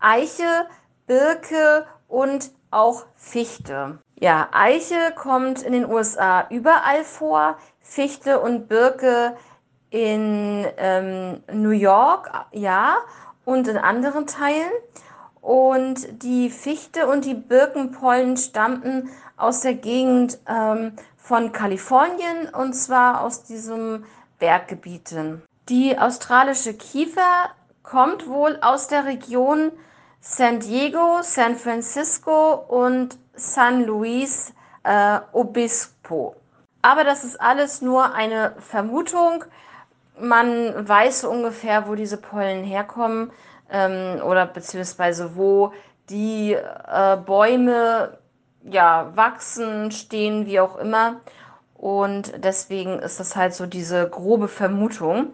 Eiche, 0.01 0.67
Birke 1.07 1.87
und 2.09 2.51
auch 2.71 3.07
Fichte. 3.17 3.99
Ja, 4.19 4.49
Eiche 4.53 5.13
kommt 5.17 5.63
in 5.63 5.73
den 5.73 5.89
USA 5.89 6.47
überall 6.51 7.05
vor. 7.05 7.57
Fichte 7.81 8.41
und 8.41 8.69
Birke 8.69 9.37
in 9.91 10.67
ähm, 10.77 11.43
New 11.53 11.71
York, 11.71 12.31
ja, 12.53 12.97
und 13.45 13.69
in 13.69 13.77
anderen 13.77 14.27
Teilen. 14.27 14.71
Und 15.41 16.23
die 16.23 16.51
Fichte 16.51 17.07
und 17.07 17.25
die 17.25 17.35
Birkenpollen 17.35 18.37
stammten 18.37 19.11
aus 19.37 19.61
der 19.61 19.75
Gegend 19.75 20.39
ähm, 20.47 20.93
von 21.17 21.53
Kalifornien 21.53 22.49
und 22.53 22.75
zwar 22.75 23.23
aus 23.23 23.43
diesem 23.45 24.05
Berggebieten. 24.39 25.43
Die 25.69 25.99
australische 25.99 26.75
Kiefer 26.75 27.51
kommt 27.83 28.29
wohl 28.29 28.59
aus 28.61 28.89
der 28.89 29.07
Region 29.07 29.73
San 30.21 30.61
Diego, 30.61 31.21
San 31.23 31.57
Francisco 31.57 32.55
und 32.55 33.17
San 33.35 33.85
Luis 33.87 34.53
äh, 34.85 35.21
Obispo. 35.33 36.37
Aber 36.83 37.05
das 37.05 37.25
ist 37.25 37.41
alles 37.41 37.83
nur 37.83 38.15
eine 38.15 38.55
Vermutung. 38.59 39.45
Man 40.21 40.89
weiß 40.89 41.25
ungefähr, 41.25 41.89
wo 41.89 41.95
diese 41.95 42.17
Pollen 42.17 42.65
herkommen 42.65 43.33
ähm, 43.71 44.21
oder 44.23 44.47
beziehungsweise 44.47 45.37
wo 45.37 45.73
die 46.09 46.53
äh, 46.53 47.17
Bäume 47.25 48.19
ja 48.63 49.13
wachsen, 49.15 49.91
stehen, 49.91 50.47
wie 50.47 50.61
auch 50.61 50.77
immer. 50.77 51.21
Und 51.75 52.45
deswegen 52.45 52.99
ist 52.99 53.21
das 53.21 53.37
halt 53.37 53.55
so 53.55 53.67
diese 53.67 54.09
grobe 54.09 54.49
Vermutung. 54.49 55.29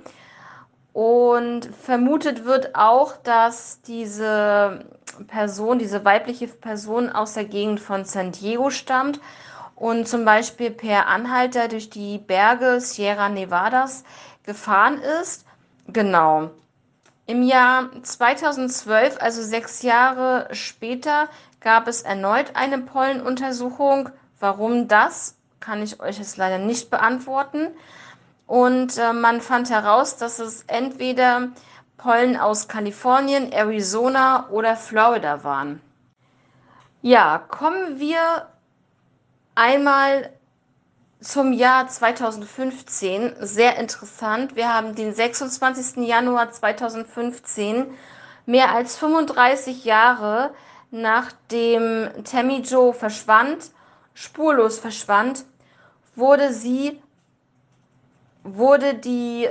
Und 0.92 1.66
vermutet 1.82 2.44
wird 2.44 2.74
auch, 2.74 3.16
dass 3.16 3.82
diese 3.82 4.84
Person, 5.26 5.78
diese 5.78 6.04
weibliche 6.04 6.46
Person 6.46 7.10
aus 7.10 7.34
der 7.34 7.44
Gegend 7.44 7.80
von 7.80 8.04
San 8.04 8.32
Diego 8.32 8.70
stammt 8.70 9.20
und 9.74 10.08
zum 10.08 10.24
Beispiel 10.24 10.70
per 10.70 11.06
Anhalter 11.06 11.68
durch 11.68 11.90
die 11.90 12.18
Berge 12.18 12.80
Sierra 12.80 13.28
Nevadas 13.28 14.04
gefahren 14.46 14.98
ist. 15.20 15.44
Genau. 15.88 16.50
Im 17.26 17.42
Jahr 17.42 17.90
2012, 18.02 19.16
also 19.20 19.42
sechs 19.42 19.82
Jahre 19.82 20.48
später, 20.52 21.28
gab 21.60 21.88
es 21.88 22.02
erneut 22.02 22.54
eine 22.54 22.78
Pollenuntersuchung. 22.78 24.10
Warum 24.38 24.86
das, 24.86 25.36
kann 25.58 25.82
ich 25.82 26.00
euch 26.00 26.18
jetzt 26.18 26.36
leider 26.36 26.58
nicht 26.58 26.90
beantworten. 26.90 27.68
Und 28.46 28.96
äh, 28.96 29.12
man 29.12 29.40
fand 29.40 29.70
heraus, 29.70 30.16
dass 30.16 30.38
es 30.38 30.62
entweder 30.68 31.48
Pollen 31.96 32.36
aus 32.36 32.68
Kalifornien, 32.68 33.52
Arizona 33.52 34.48
oder 34.50 34.76
Florida 34.76 35.42
waren. 35.42 35.80
Ja, 37.02 37.38
kommen 37.38 37.98
wir 37.98 38.46
einmal 39.56 40.30
zum 41.20 41.52
Jahr 41.52 41.88
2015. 41.88 43.36
Sehr 43.40 43.78
interessant. 43.78 44.56
Wir 44.56 44.72
haben 44.72 44.94
den 44.94 45.14
26. 45.14 46.06
Januar 46.06 46.50
2015, 46.50 47.86
mehr 48.46 48.72
als 48.72 48.96
35 48.96 49.84
Jahre 49.84 50.54
nachdem 50.90 52.10
Tammy 52.24 52.60
Joe 52.60 52.92
verschwand, 52.92 53.70
spurlos 54.14 54.78
verschwand, 54.78 55.44
wurde 56.14 56.52
sie, 56.52 57.00
wurde 58.42 58.94
die 58.94 59.48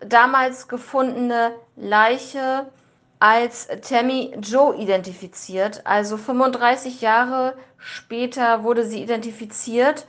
damals 0.00 0.68
gefundene 0.68 1.52
Leiche 1.76 2.70
als 3.18 3.68
Tammy 3.88 4.36
Joe 4.40 4.76
identifiziert. 4.76 5.86
Also 5.86 6.16
35 6.16 7.00
Jahre 7.00 7.56
später 7.78 8.62
wurde 8.62 8.84
sie 8.84 9.02
identifiziert. 9.02 10.06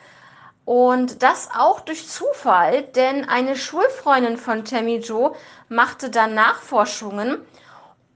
Und 0.67 1.23
das 1.23 1.49
auch 1.57 1.79
durch 1.79 2.09
Zufall, 2.09 2.83
denn 2.83 3.23
eine 3.29 3.55
Schulfreundin 3.55 4.35
von 4.35 4.65
Tammy 4.65 4.97
Joe 4.97 5.33
machte 5.69 6.09
dann 6.09 6.33
Nachforschungen. 6.33 7.37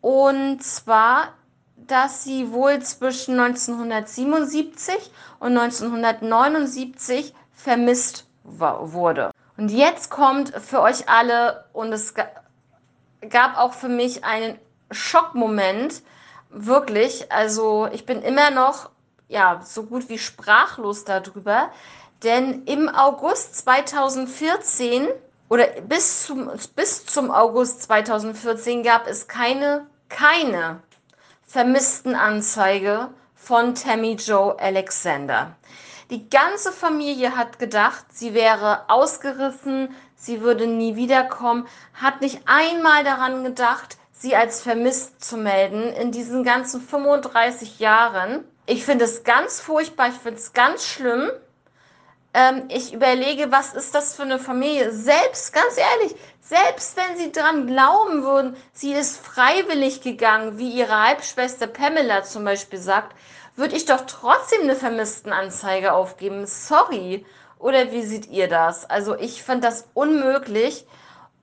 Und 0.02 0.62
zwar, 0.62 1.30
dass 1.78 2.26
sie 2.26 2.52
wohl 2.52 2.82
zwischen 2.82 3.40
1977 3.40 4.96
und 5.40 5.58
1979 5.58 7.34
vermisst 7.54 8.28
wurde. 8.44 9.32
Und 9.56 9.72
jetzt 9.72 10.10
kommt 10.10 10.50
für 10.50 10.82
euch 10.82 11.08
alle, 11.08 11.64
und 11.72 11.94
es 11.94 12.14
gab 12.16 13.58
auch 13.58 13.72
für 13.72 13.88
mich 13.88 14.26
einen 14.26 14.60
Schockmoment, 14.92 16.04
wirklich. 16.50 17.32
Also 17.32 17.88
ich 17.94 18.06
bin 18.06 18.22
immer 18.22 18.52
noch 18.52 18.90
ja 19.30 19.62
so 19.64 19.84
gut 19.84 20.10
wie 20.10 20.18
sprachlos 20.18 21.06
darüber, 21.06 21.72
denn 22.24 22.64
im 22.66 22.90
August 22.90 23.58
2014 23.58 25.08
oder 25.50 25.66
bis 25.82 26.26
zum, 26.26 26.50
bis 26.76 27.06
zum 27.06 27.32
August 27.32 27.84
2014 27.84 28.84
gab 28.84 29.08
es 29.08 29.28
keine, 29.28 29.88
keine 30.10 30.82
vermissten 31.46 32.16
Anzeige 32.16 33.10
von 33.36 33.76
Tammy 33.76 34.14
Joe 34.14 34.58
Alexander. 34.60 35.56
Die 36.10 36.30
ganze 36.30 36.72
Familie 36.72 37.36
hat 37.36 37.58
gedacht, 37.58 38.06
sie 38.12 38.34
wäre 38.34 38.90
ausgerissen, 38.90 39.96
sie 40.16 40.42
würde 40.42 40.68
nie 40.68 40.96
wiederkommen, 40.96 41.68
hat 41.94 42.22
nicht 42.22 42.42
einmal 42.46 43.04
daran 43.04 43.44
gedacht, 43.44 43.98
sie 44.12 44.36
als 44.36 44.62
vermisst 44.62 45.24
zu 45.24 45.38
melden 45.38 45.84
in 45.94 46.12
diesen 46.12 46.44
ganzen 46.44 46.82
35 46.82 47.80
Jahren. 47.80 48.44
Ich 48.66 48.86
finde 48.86 49.06
es 49.06 49.24
ganz 49.24 49.60
furchtbar, 49.60 50.10
ich 50.10 50.16
finde 50.16 50.40
es 50.40 50.54
ganz 50.54 50.86
schlimm. 50.86 51.32
Ähm, 52.34 52.64
ich 52.70 52.94
überlege, 52.94 53.52
was 53.52 53.74
ist 53.74 53.94
das 53.94 54.16
für 54.16 54.24
eine 54.24 54.40
Familie? 54.40 54.92
Selbst, 54.94 55.54
ganz 55.54 55.78
ehrlich, 55.78 56.16
selbst 56.40 56.98
wenn 56.98 57.18
sie 57.18 57.32
daran 57.32 57.68
glauben 57.68 58.24
würden, 58.24 58.56
sie 58.74 58.94
ist 58.94 59.18
freiwillig 59.18 60.02
gegangen, 60.02 60.58
wie 60.58 60.70
ihre 60.70 61.02
Halbschwester 61.02 61.68
Pamela 61.68 62.24
zum 62.24 62.44
Beispiel 62.44 62.80
sagt, 62.80 63.16
würde 63.56 63.76
ich 63.76 63.86
doch 63.86 64.02
trotzdem 64.08 64.62
eine 64.62 64.76
Vermisstenanzeige 64.76 65.94
aufgeben. 65.94 66.46
Sorry. 66.46 67.26
Oder 67.60 67.92
wie 67.92 68.04
seht 68.04 68.28
ihr 68.28 68.48
das? 68.48 68.90
Also 68.90 69.16
ich 69.16 69.44
fand 69.44 69.64
das 69.64 69.88
unmöglich. 69.94 70.86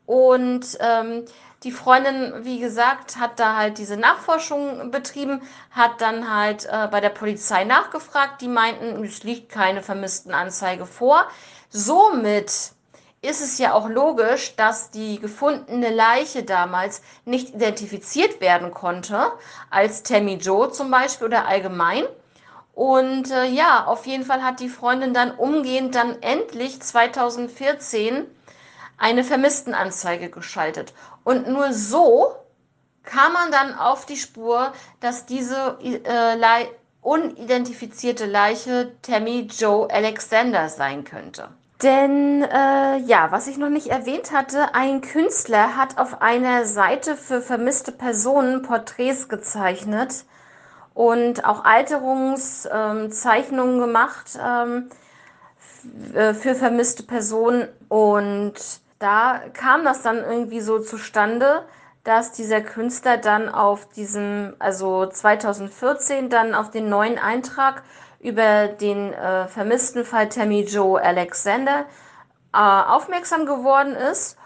Und 0.04 0.78
ähm, 0.80 1.26
die 1.64 1.72
Freundin, 1.72 2.44
wie 2.44 2.60
gesagt, 2.60 3.16
hat 3.18 3.40
da 3.40 3.56
halt 3.56 3.78
diese 3.78 3.96
Nachforschung 3.96 4.90
betrieben, 4.92 5.42
hat 5.70 6.00
dann 6.00 6.32
halt 6.32 6.66
äh, 6.66 6.86
bei 6.88 7.00
der 7.00 7.08
Polizei 7.08 7.64
nachgefragt. 7.64 8.40
Die 8.40 8.48
meinten, 8.48 9.02
es 9.04 9.24
liegt 9.24 9.50
keine 9.50 9.82
Vermisstenanzeige 9.82 10.86
vor. 10.86 11.26
Somit 11.68 12.72
ist 13.20 13.42
es 13.42 13.58
ja 13.58 13.72
auch 13.72 13.88
logisch, 13.88 14.54
dass 14.54 14.92
die 14.92 15.18
gefundene 15.18 15.90
Leiche 15.90 16.44
damals 16.44 17.02
nicht 17.24 17.54
identifiziert 17.54 18.40
werden 18.40 18.70
konnte, 18.70 19.32
als 19.70 20.04
Tammy 20.04 20.34
Joe 20.34 20.70
zum 20.70 20.92
Beispiel 20.92 21.26
oder 21.26 21.48
allgemein. 21.48 22.04
Und 22.74 23.32
äh, 23.32 23.46
ja, 23.46 23.86
auf 23.86 24.06
jeden 24.06 24.24
Fall 24.24 24.44
hat 24.44 24.60
die 24.60 24.68
Freundin 24.68 25.12
dann 25.12 25.32
umgehend 25.32 25.96
dann 25.96 26.22
endlich 26.22 26.80
2014 26.80 28.24
eine 28.98 29.24
Vermisstenanzeige 29.24 30.28
geschaltet. 30.28 30.92
Und 31.24 31.48
nur 31.48 31.72
so 31.72 32.34
kam 33.04 33.32
man 33.32 33.50
dann 33.50 33.74
auf 33.74 34.04
die 34.04 34.16
Spur, 34.16 34.72
dass 35.00 35.24
diese 35.24 35.78
äh, 35.82 36.66
unidentifizierte 37.00 38.26
Leiche 38.26 38.92
Tammy 39.02 39.48
Joe 39.50 39.88
Alexander 39.90 40.68
sein 40.68 41.04
könnte. 41.04 41.48
Denn 41.82 42.42
äh, 42.42 42.98
ja, 42.98 43.30
was 43.30 43.46
ich 43.46 43.56
noch 43.56 43.68
nicht 43.68 43.86
erwähnt 43.86 44.32
hatte, 44.32 44.74
ein 44.74 45.00
Künstler 45.00 45.76
hat 45.76 45.96
auf 45.96 46.20
einer 46.20 46.66
Seite 46.66 47.16
für 47.16 47.40
vermisste 47.40 47.92
Personen 47.92 48.62
Porträts 48.62 49.28
gezeichnet 49.28 50.24
und 50.92 51.44
auch 51.44 51.64
Alterungszeichnungen 51.64 53.76
ähm, 53.76 53.80
gemacht 53.80 54.36
ähm, 54.44 54.90
äh, 56.14 56.34
für 56.34 56.56
vermisste 56.56 57.04
Personen. 57.04 57.68
Und 57.88 58.54
da 58.98 59.40
kam 59.52 59.84
das 59.84 60.02
dann 60.02 60.18
irgendwie 60.18 60.60
so 60.60 60.78
zustande, 60.80 61.64
dass 62.04 62.32
dieser 62.32 62.60
Künstler 62.60 63.18
dann 63.18 63.48
auf 63.48 63.88
diesem, 63.90 64.56
also 64.58 65.06
2014 65.06 66.30
dann 66.30 66.54
auf 66.54 66.70
den 66.70 66.88
neuen 66.88 67.18
Eintrag 67.18 67.82
über 68.20 68.68
den 68.68 69.12
äh, 69.12 69.46
vermissten 69.46 70.04
Fall 70.04 70.28
Tammy 70.28 70.62
Joe 70.62 71.00
Alexander 71.00 71.86
äh, 72.52 72.58
aufmerksam 72.58 73.46
geworden 73.46 73.94
ist 73.94 74.36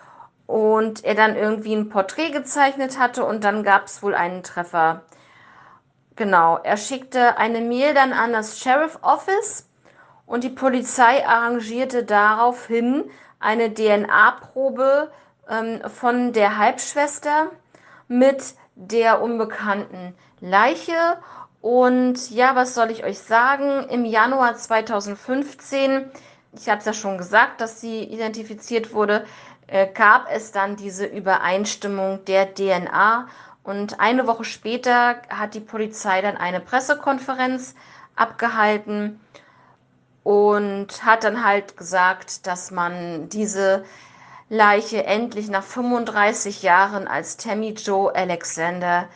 und 0.46 1.04
er 1.04 1.14
dann 1.14 1.36
irgendwie 1.36 1.74
ein 1.74 1.88
Porträt 1.88 2.30
gezeichnet 2.30 2.98
hatte 2.98 3.24
und 3.24 3.44
dann 3.44 3.62
gab 3.62 3.86
es 3.86 4.02
wohl 4.02 4.14
einen 4.14 4.42
Treffer. 4.42 5.02
Genau, 6.16 6.58
er 6.58 6.76
schickte 6.76 7.38
eine 7.38 7.60
Mail 7.60 7.94
dann 7.94 8.12
an 8.12 8.32
das 8.32 8.58
Sheriff 8.58 8.98
Office 9.02 9.66
und 10.26 10.44
die 10.44 10.50
Polizei 10.50 11.26
arrangierte 11.26 12.04
daraufhin 12.04 13.04
eine 13.40 13.72
DNA-Probe 13.72 15.10
ähm, 15.48 15.80
von 15.88 16.32
der 16.32 16.58
Halbschwester 16.58 17.50
mit 18.08 18.54
der 18.74 19.20
unbekannten 19.22 20.14
Leiche 20.40 21.18
und 21.62 22.30
ja, 22.30 22.56
was 22.56 22.74
soll 22.74 22.90
ich 22.90 23.04
euch 23.04 23.20
sagen? 23.20 23.88
Im 23.88 24.04
Januar 24.04 24.56
2015, 24.56 26.10
ich 26.52 26.68
habe 26.68 26.80
es 26.80 26.84
ja 26.84 26.92
schon 26.92 27.18
gesagt, 27.18 27.60
dass 27.60 27.80
sie 27.80 28.02
identifiziert 28.02 28.92
wurde, 28.92 29.24
äh, 29.68 29.86
gab 29.86 30.26
es 30.30 30.50
dann 30.50 30.74
diese 30.74 31.06
Übereinstimmung 31.06 32.24
der 32.24 32.52
DNA. 32.52 33.28
Und 33.62 34.00
eine 34.00 34.26
Woche 34.26 34.42
später 34.42 35.22
hat 35.28 35.54
die 35.54 35.60
Polizei 35.60 36.20
dann 36.20 36.36
eine 36.36 36.58
Pressekonferenz 36.58 37.76
abgehalten 38.16 39.20
und 40.24 41.04
hat 41.04 41.24
dann 41.24 41.44
halt 41.44 41.76
gesagt, 41.76 42.46
dass 42.46 42.70
man 42.70 43.28
diese 43.28 43.84
Leiche 44.48 45.04
endlich 45.04 45.48
nach 45.48 45.64
35 45.64 46.62
Jahren 46.62 47.08
als 47.08 47.36
Tammy 47.36 47.70
Joe 47.70 48.14
Alexander 48.14 49.08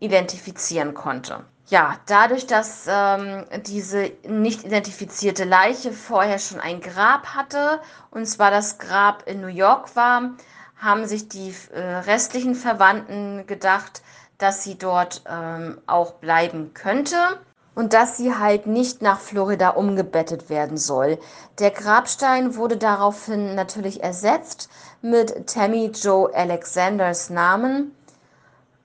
identifizieren 0.00 0.94
konnte. 0.94 1.44
Ja, 1.68 1.96
dadurch, 2.06 2.46
dass 2.46 2.86
ähm, 2.88 3.44
diese 3.64 4.10
nicht 4.28 4.64
identifizierte 4.64 5.44
Leiche 5.44 5.92
vorher 5.92 6.38
schon 6.38 6.60
ein 6.60 6.80
Grab 6.80 7.28
hatte, 7.28 7.80
und 8.10 8.26
zwar 8.26 8.50
das 8.50 8.78
Grab 8.78 9.26
in 9.26 9.40
New 9.40 9.46
York 9.46 9.94
war, 9.96 10.32
haben 10.76 11.06
sich 11.06 11.28
die 11.28 11.54
äh, 11.72 11.80
restlichen 11.80 12.56
Verwandten 12.56 13.46
gedacht, 13.46 14.02
dass 14.36 14.64
sie 14.64 14.76
dort 14.76 15.22
ähm, 15.30 15.80
auch 15.86 16.14
bleiben 16.14 16.74
könnte 16.74 17.16
und 17.74 17.92
dass 17.92 18.16
sie 18.16 18.34
halt 18.34 18.66
nicht 18.66 19.02
nach 19.02 19.20
Florida 19.20 19.70
umgebettet 19.70 20.50
werden 20.50 20.76
soll. 20.76 21.18
Der 21.58 21.70
Grabstein 21.70 22.56
wurde 22.56 22.76
daraufhin 22.76 23.54
natürlich 23.54 24.02
ersetzt 24.02 24.68
mit 25.00 25.46
Tammy 25.46 25.86
Joe 25.86 26.34
Alexanders 26.34 27.30
Namen. 27.30 27.94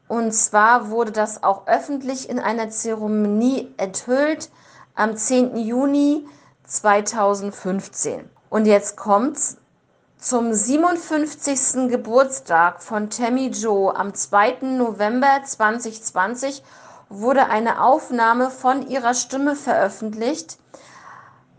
Und 0.08 0.34
zwar 0.34 0.90
wurde 0.90 1.12
das 1.12 1.44
auch 1.44 1.68
öffentlich 1.68 2.30
in 2.30 2.40
einer 2.40 2.70
Zeremonie 2.70 3.74
enthüllt 3.78 4.50
am 4.96 5.18
10. 5.18 5.58
Juni 5.58 6.26
2015. 6.66 8.30
Und 8.50 8.66
jetzt 8.66 8.96
kommt's. 8.96 9.58
Zum 10.20 10.52
57. 10.52 11.90
Geburtstag 11.90 12.82
von 12.82 13.12
Tammy 13.12 13.50
Joe 13.50 13.96
am 13.96 14.16
2. 14.16 14.58
November 14.62 15.42
2020 15.46 16.64
wurde 17.10 17.48
eine 17.48 17.84
Aufnahme 17.84 18.50
von 18.50 18.88
ihrer 18.88 19.14
Stimme 19.14 19.56
veröffentlicht. 19.56 20.58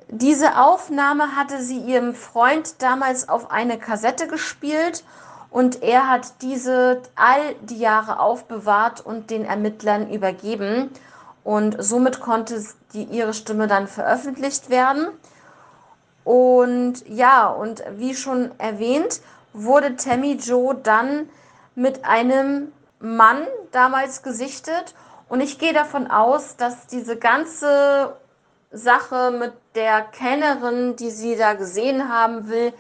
Diese 0.09 0.59
Aufnahme 0.59 1.37
hatte 1.37 1.63
sie 1.63 1.79
ihrem 1.79 2.15
Freund 2.15 2.83
damals 2.83 3.29
auf 3.29 3.51
eine 3.51 3.79
Kassette 3.79 4.27
gespielt 4.27 5.05
und 5.51 5.83
er 5.83 6.09
hat 6.09 6.43
diese 6.43 7.03
all 7.15 7.55
die 7.63 7.79
Jahre 7.79 8.21
aufbewahrt 8.21 9.05
und 9.05 9.31
den 9.31 9.45
Ermittlern 9.45 10.11
übergeben 10.11 10.91
und 11.45 11.77
somit 11.79 12.21
konnte 12.21 12.63
die, 12.93 13.05
ihre 13.05 13.35
Stimme 13.35 13.67
dann 13.67 13.87
veröffentlicht 13.87 14.71
werden. 14.71 15.09
Und 16.25 17.09
ja, 17.09 17.47
und 17.47 17.83
wie 17.97 18.15
schon 18.15 18.51
erwähnt, 18.59 19.21
wurde 19.55 19.97
Tammy 19.97 20.35
Joe 20.35 20.75
dann 20.75 21.29
mit 21.75 22.05
einem 22.05 22.73
Mann 23.01 23.47
damals 23.73 24.23
gesichtet 24.23 24.95
und 25.29 25.41
ich 25.41 25.59
gehe 25.59 25.73
davon 25.73 26.11
aus, 26.11 26.57
dass 26.57 26.87
diese 26.87 27.17
ganze 27.17 28.17
Sache 28.71 29.31
mit 29.31 29.53
der 29.75 30.03
Kennerin, 30.03 30.97
die 30.97 31.11
sie 31.11 31.37
da 31.37 31.55
gesehen 31.55 32.09
haben 32.09 32.49
will, 32.49 32.73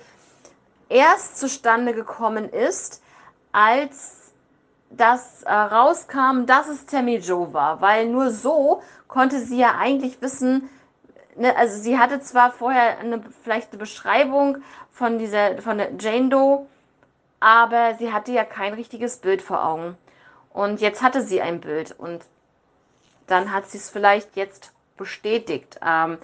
erst 0.89 1.39
zustande 1.39 1.95
gekommen 1.95 2.49
ist, 2.49 3.03
als 3.53 4.33
das 4.91 5.43
äh, 5.43 5.53
rauskam, 5.53 6.47
dass 6.47 6.69
es 6.69 6.87
Tammy 6.87 7.17
Joe 7.17 7.53
war. 7.53 7.81
Weil 7.81 8.07
nur 8.07 8.31
so 8.31 8.83
konnte 9.07 9.41
sie 9.41 9.59
ja 9.59 9.77
eigentlich 9.79 10.21
wissen, 10.23 10.71
ne, 11.37 11.55
also 11.57 11.81
sie 11.81 11.99
hatte 11.99 12.21
zwar 12.21 12.51
vorher 12.53 12.99
eine, 12.99 13.23
vielleicht 13.43 13.73
eine 13.73 13.79
Beschreibung 13.79 14.59
von 14.91 15.19
dieser, 15.19 15.61
von 15.61 15.79
der 15.79 15.91
Jane 15.99 16.29
Doe, 16.29 16.67
aber 17.41 17.95
sie 17.99 18.13
hatte 18.13 18.33
ja 18.33 18.45
kein 18.45 18.75
richtiges 18.75 19.19
Bild 19.19 19.43
vor 19.43 19.65
Augen. 19.65 19.97
Und 20.53 20.81
jetzt 20.81 21.03
hatte 21.03 21.23
sie 21.23 21.41
ein 21.41 21.61
Bild 21.61 21.95
und 21.99 22.25
dann 23.29 23.53
hat 23.53 23.69
sie 23.69 23.79
es 23.79 23.91
vielleicht 23.91 24.37
jetzt 24.37 24.73
bestätigt. 24.97 25.79
Ähm, 25.85 26.19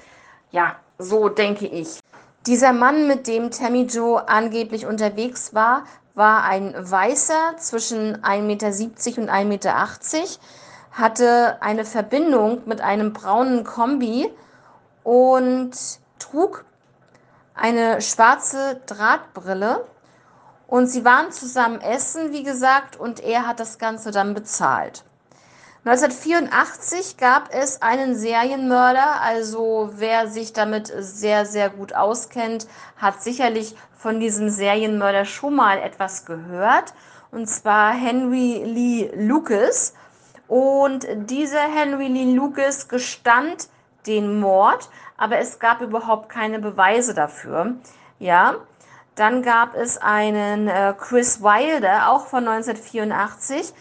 ja, 0.51 0.77
so 0.99 1.29
denke 1.29 1.67
ich. 1.67 2.01
Dieser 2.47 2.73
Mann, 2.73 3.07
mit 3.07 3.27
dem 3.27 3.51
Tammy 3.51 3.85
Joe 3.85 4.29
angeblich 4.29 4.85
unterwegs 4.87 5.55
war, 5.55 5.85
war 6.15 6.45
ein 6.45 6.75
Weißer 6.77 7.57
zwischen 7.57 8.23
1,70 8.23 8.43
Meter 8.43 8.67
und 9.23 9.31
1,80 9.31 9.45
Meter, 9.45 9.75
hatte 10.93 11.57
eine 11.61 11.85
Verbindung 11.85 12.63
mit 12.67 12.81
einem 12.81 13.13
braunen 13.13 13.65
Kombi 13.65 14.31
und 15.03 15.73
trug 16.19 16.65
eine 17.55 18.01
schwarze 18.01 18.81
Drahtbrille. 18.87 19.87
Und 20.67 20.87
sie 20.87 21.05
waren 21.05 21.31
zusammen 21.31 21.81
essen, 21.81 22.33
wie 22.33 22.43
gesagt, 22.43 22.97
und 22.97 23.21
er 23.21 23.47
hat 23.47 23.61
das 23.61 23.79
Ganze 23.79 24.11
dann 24.11 24.35
bezahlt. 24.35 25.05
1984 25.87 27.19
gab 27.19 27.53
es 27.53 27.83
einen 27.83 28.17
Serienmörder, 28.17 29.21
also 29.21 29.91
wer 29.97 30.29
sich 30.29 30.55
damit 30.55 30.91
sehr, 30.97 31.45
sehr 31.45 31.69
gut 31.69 31.95
auskennt, 31.95 32.67
hat 32.97 33.23
sicherlich 33.23 33.77
von 33.95 34.19
diesem 34.19 34.49
Serienmörder 34.49 35.27
schon 35.27 35.55
mal 35.55 35.77
etwas 35.77 36.25
gehört, 36.25 36.95
und 37.31 37.49
zwar 37.49 37.93
Henry 37.93 38.63
Lee 38.65 39.11
Lucas. 39.15 39.93
Und 40.49 41.07
dieser 41.29 41.61
Henry 41.61 42.09
Lee 42.09 42.35
Lucas 42.35 42.89
gestand 42.89 43.69
den 44.07 44.41
Mord, 44.41 44.89
aber 45.19 45.37
es 45.37 45.59
gab 45.59 45.83
überhaupt 45.83 46.31
keine 46.31 46.61
Beweise 46.61 47.13
dafür. 47.13 47.75
Ja, 48.19 48.55
dann 49.17 49.43
gab 49.43 49.75
es 49.75 49.99
einen 49.99 50.67
äh, 50.67 50.95
Chris 50.99 51.43
Wilder, 51.43 52.09
auch 52.09 52.27
von 52.27 52.49
1984 52.49 53.75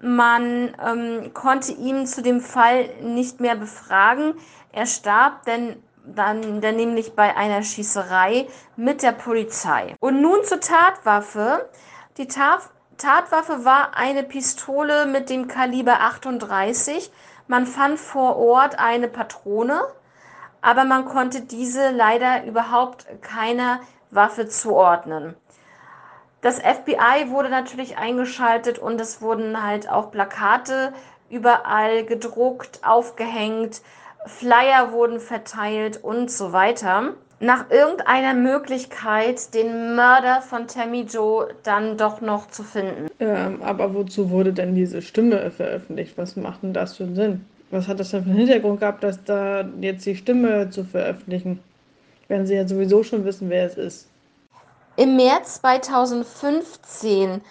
man 0.00 0.74
ähm, 0.84 1.32
konnte 1.34 1.72
ihn 1.72 2.06
zu 2.06 2.22
dem 2.22 2.40
Fall 2.40 2.88
nicht 3.02 3.40
mehr 3.40 3.54
befragen. 3.54 4.34
Er 4.72 4.86
starb 4.86 5.44
denn 5.44 5.82
dann, 6.04 6.60
dann 6.60 6.76
nämlich 6.76 7.14
bei 7.14 7.36
einer 7.36 7.62
Schießerei 7.62 8.48
mit 8.76 9.02
der 9.02 9.12
Polizei. 9.12 9.94
Und 10.00 10.20
nun 10.20 10.44
zur 10.44 10.60
Tatwaffe. 10.60 11.68
Die 12.16 12.26
Tat, 12.26 12.62
Tatwaffe 12.96 13.64
war 13.64 13.96
eine 13.96 14.22
Pistole 14.22 15.06
mit 15.06 15.30
dem 15.30 15.48
Kaliber 15.48 16.00
38. 16.00 17.10
Man 17.46 17.66
fand 17.66 17.98
vor 17.98 18.36
Ort 18.36 18.78
eine 18.78 19.08
Patrone, 19.08 19.82
aber 20.60 20.84
man 20.84 21.04
konnte 21.04 21.42
diese 21.42 21.90
leider 21.90 22.44
überhaupt 22.44 23.06
keiner 23.22 23.80
Waffe 24.10 24.48
zuordnen. 24.48 25.36
Das 26.42 26.58
FBI 26.58 27.28
wurde 27.28 27.50
natürlich 27.50 27.98
eingeschaltet 27.98 28.78
und 28.78 29.00
es 29.00 29.20
wurden 29.20 29.62
halt 29.62 29.90
auch 29.90 30.10
Plakate 30.10 30.92
überall 31.28 32.04
gedruckt, 32.04 32.80
aufgehängt, 32.82 33.82
Flyer 34.26 34.92
wurden 34.92 35.20
verteilt 35.20 36.02
und 36.02 36.30
so 36.30 36.52
weiter. 36.52 37.14
Nach 37.42 37.70
irgendeiner 37.70 38.34
Möglichkeit, 38.34 39.54
den 39.54 39.94
Mörder 39.94 40.42
von 40.42 40.66
Tammy 40.66 41.02
Joe 41.02 41.48
dann 41.62 41.96
doch 41.96 42.20
noch 42.20 42.50
zu 42.50 42.62
finden. 42.62 43.06
Ähm, 43.18 43.62
aber 43.62 43.94
wozu 43.94 44.30
wurde 44.30 44.52
denn 44.52 44.74
diese 44.74 45.00
Stimme 45.00 45.50
veröffentlicht? 45.50 46.18
Was 46.18 46.36
macht 46.36 46.62
denn 46.62 46.74
das 46.74 46.98
für 46.98 47.04
einen 47.04 47.14
Sinn? 47.14 47.46
Was 47.70 47.88
hat 47.88 47.98
das 47.98 48.10
denn 48.10 48.24
für 48.24 48.30
einen 48.30 48.38
Hintergrund 48.38 48.80
gehabt, 48.80 49.02
dass 49.04 49.24
da 49.24 49.64
jetzt 49.80 50.04
die 50.04 50.16
Stimme 50.16 50.68
zu 50.68 50.84
veröffentlichen? 50.84 51.60
Wenn 52.28 52.46
sie 52.46 52.56
ja 52.56 52.68
sowieso 52.68 53.02
schon 53.02 53.24
wissen, 53.24 53.48
wer 53.48 53.64
es 53.64 53.76
ist. 53.76 54.09
Im 55.00 55.16
März 55.16 55.62
2015 55.62 57.42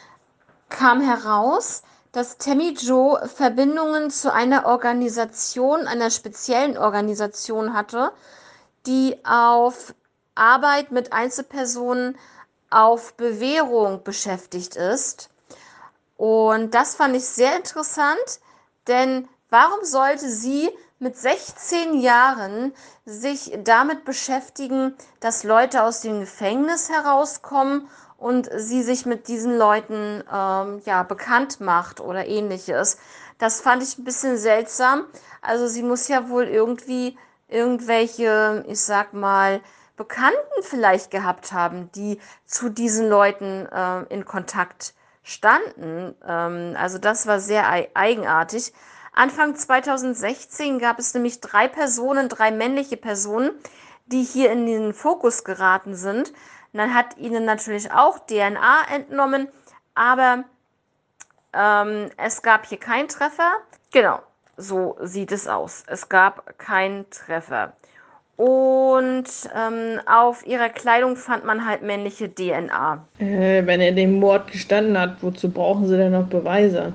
kam 0.69 1.01
heraus, 1.01 1.81
dass 2.11 2.37
Tammy 2.37 2.75
Joe 2.77 3.27
Verbindungen 3.27 4.11
zu 4.11 4.31
einer 4.31 4.67
Organisation, 4.67 5.87
einer 5.87 6.11
speziellen 6.11 6.77
Organisation 6.77 7.73
hatte, 7.73 8.11
die 8.85 9.17
auf 9.25 9.95
Arbeit 10.35 10.91
mit 10.91 11.11
Einzelpersonen 11.11 12.19
auf 12.69 13.15
Bewährung 13.15 14.03
beschäftigt 14.03 14.75
ist. 14.75 15.31
Und 16.17 16.75
das 16.75 16.93
fand 16.93 17.15
ich 17.15 17.25
sehr 17.25 17.55
interessant, 17.55 18.41
denn 18.85 19.27
warum 19.49 19.83
sollte 19.83 20.29
sie 20.29 20.69
mit 20.99 21.17
16 21.17 21.99
Jahren 21.99 22.73
sich 23.05 23.57
damit 23.63 24.05
beschäftigen, 24.05 24.95
dass 25.19 25.43
Leute 25.43 25.83
aus 25.83 26.01
dem 26.01 26.19
Gefängnis 26.19 26.89
herauskommen 26.89 27.87
und 28.17 28.49
sie 28.53 28.83
sich 28.83 29.05
mit 29.05 29.29
diesen 29.29 29.57
Leuten 29.57 30.23
ähm, 30.31 30.81
ja 30.85 31.03
bekannt 31.03 31.61
macht 31.61 32.01
oder 32.01 32.27
ähnliches. 32.27 32.97
Das 33.37 33.61
fand 33.61 33.81
ich 33.81 33.97
ein 33.97 34.03
bisschen 34.03 34.37
seltsam. 34.37 35.05
Also 35.41 35.67
sie 35.67 35.83
muss 35.83 36.09
ja 36.09 36.29
wohl 36.29 36.43
irgendwie 36.43 37.17
irgendwelche, 37.47 38.65
ich 38.67 38.81
sag 38.81 39.13
mal, 39.13 39.61
Bekannten 39.95 40.61
vielleicht 40.61 41.11
gehabt 41.11 41.51
haben, 41.51 41.91
die 41.93 42.19
zu 42.45 42.69
diesen 42.69 43.09
Leuten 43.09 43.65
äh, 43.65 44.03
in 44.13 44.25
Kontakt 44.25 44.93
standen. 45.23 46.15
Ähm, 46.25 46.75
also 46.77 46.97
das 46.97 47.27
war 47.27 47.39
sehr 47.39 47.67
eigenartig. 47.93 48.73
Anfang 49.13 49.55
2016 49.55 50.79
gab 50.79 50.99
es 50.99 51.13
nämlich 51.13 51.41
drei 51.41 51.67
Personen, 51.67 52.29
drei 52.29 52.51
männliche 52.51 52.97
Personen, 52.97 53.51
die 54.07 54.23
hier 54.23 54.51
in 54.51 54.65
den 54.65 54.93
Fokus 54.93 55.43
geraten 55.43 55.95
sind. 55.95 56.33
Man 56.71 56.93
hat 56.93 57.17
ihnen 57.17 57.45
natürlich 57.45 57.91
auch 57.91 58.19
DNA 58.19 58.85
entnommen, 58.93 59.47
aber 59.95 60.43
ähm, 61.53 62.09
es 62.17 62.41
gab 62.41 62.65
hier 62.65 62.79
keinen 62.79 63.07
Treffer. 63.07 63.53
Genau, 63.91 64.19
so 64.55 64.97
sieht 65.01 65.31
es 65.31 65.47
aus. 65.47 65.83
Es 65.87 66.09
gab 66.09 66.57
keinen 66.59 67.09
Treffer. 67.09 67.73
Und 68.37 69.25
ähm, 69.53 69.99
auf 70.05 70.47
ihrer 70.47 70.69
Kleidung 70.69 71.17
fand 71.17 71.43
man 71.43 71.65
halt 71.65 71.81
männliche 71.81 72.33
DNA. 72.33 73.05
Äh, 73.19 73.65
wenn 73.65 73.81
er 73.81 73.91
den 73.91 74.17
Mord 74.17 74.49
gestanden 74.51 74.97
hat, 74.97 75.17
wozu 75.21 75.51
brauchen 75.51 75.87
sie 75.87 75.97
denn 75.97 76.13
noch 76.13 76.27
Beweise? 76.27 76.93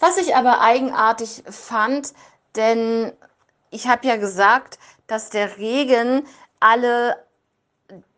Was 0.00 0.16
ich 0.18 0.36
aber 0.36 0.60
eigenartig 0.60 1.42
fand, 1.48 2.12
Denn 2.56 3.12
ich 3.70 3.88
habe 3.88 4.06
ja 4.06 4.16
gesagt, 4.16 4.78
dass 5.06 5.30
der 5.30 5.58
Regen 5.58 6.26
alle 6.60 7.16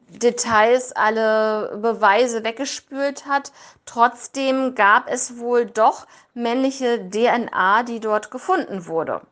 Details, 0.09 0.93
alle 0.93 1.79
Beweise 1.83 2.45
weggespült 2.45 3.27
hat. 3.27 3.53
Trotzdem 3.87 4.75
gab 4.75 5.11
es 5.11 5.39
wohl 5.39 5.67
doch 5.67 6.07
männliche 6.35 7.11
DNA, 7.11 7.83
die 7.83 7.99
dort 7.99 8.31
gefunden 8.31 8.87
wurde. 8.87 9.23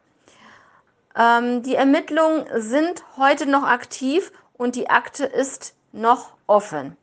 Ähm, 1.16 1.62
die 1.62 1.76
Ermittlungen 1.76 2.46
sind 2.60 3.04
heute 3.16 3.46
noch 3.46 3.62
aktiv 3.62 4.32
und 4.54 4.74
die 4.74 4.90
Akte 4.90 5.26
ist 5.26 5.74
noch 5.92 6.32
offen. 6.48 6.96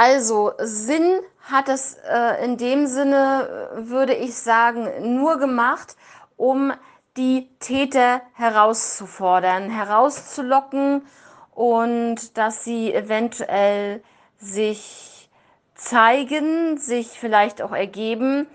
Also 0.00 0.52
Sinn 0.58 1.22
hat 1.40 1.68
es 1.68 1.94
äh, 2.08 2.44
in 2.44 2.56
dem 2.56 2.86
Sinne, 2.86 3.68
würde 3.74 4.14
ich 4.14 4.36
sagen, 4.36 5.16
nur 5.16 5.38
gemacht, 5.38 5.96
um 6.36 6.72
die 7.16 7.48
Täter 7.58 8.22
herauszufordern, 8.34 9.68
herauszulocken 9.70 11.04
und 11.52 12.38
dass 12.38 12.62
sie 12.62 12.94
eventuell 12.94 14.00
sich 14.38 15.28
zeigen, 15.74 16.78
sich 16.78 17.08
vielleicht 17.08 17.60
auch 17.60 17.72
ergeben. 17.72 18.46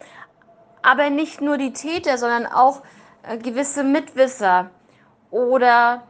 Aber 0.81 1.09
nicht 1.09 1.41
nur 1.41 1.57
die 1.57 1.73
Täter, 1.73 2.17
sondern 2.17 2.45
auch 2.45 2.83
äh, 3.23 3.37
gewisse 3.37 3.83
Mitwisser 3.83 4.69
oder 5.29 6.03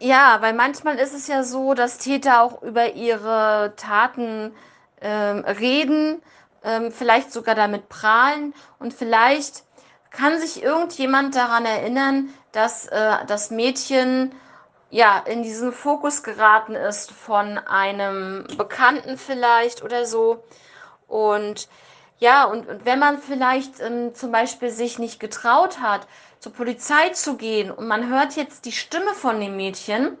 ja, 0.00 0.38
weil 0.40 0.54
manchmal 0.54 0.96
ist 0.96 1.12
es 1.12 1.26
ja 1.26 1.42
so, 1.42 1.74
dass 1.74 1.98
Täter 1.98 2.40
auch 2.40 2.62
über 2.62 2.94
ihre 2.94 3.74
Taten 3.76 4.54
ähm, 5.00 5.44
reden, 5.44 6.22
ähm, 6.64 6.92
vielleicht 6.92 7.32
sogar 7.32 7.54
damit 7.54 7.88
prahlen 7.88 8.54
und 8.78 8.92
vielleicht 8.92 9.64
kann 10.10 10.40
sich 10.40 10.62
irgendjemand 10.62 11.36
daran 11.36 11.64
erinnern, 11.64 12.32
dass 12.52 12.86
äh, 12.86 13.24
das 13.26 13.50
Mädchen 13.50 14.34
ja 14.90 15.18
in 15.18 15.42
diesen 15.42 15.72
Fokus 15.72 16.22
geraten 16.22 16.74
ist 16.74 17.12
von 17.12 17.58
einem 17.58 18.46
Bekannten 18.56 19.18
vielleicht 19.18 19.82
oder 19.82 20.06
so. 20.06 20.42
Und 21.06 21.68
ja, 22.18 22.44
und, 22.44 22.68
und 22.68 22.84
wenn 22.84 22.98
man 22.98 23.18
vielleicht 23.18 23.80
ähm, 23.80 24.14
zum 24.14 24.32
Beispiel 24.32 24.70
sich 24.70 24.98
nicht 24.98 25.20
getraut 25.20 25.80
hat, 25.80 26.06
zur 26.40 26.52
Polizei 26.52 27.10
zu 27.10 27.36
gehen 27.36 27.70
und 27.70 27.86
man 27.86 28.08
hört 28.08 28.34
jetzt 28.36 28.64
die 28.64 28.72
Stimme 28.72 29.12
von 29.14 29.40
dem 29.40 29.56
Mädchen, 29.56 30.16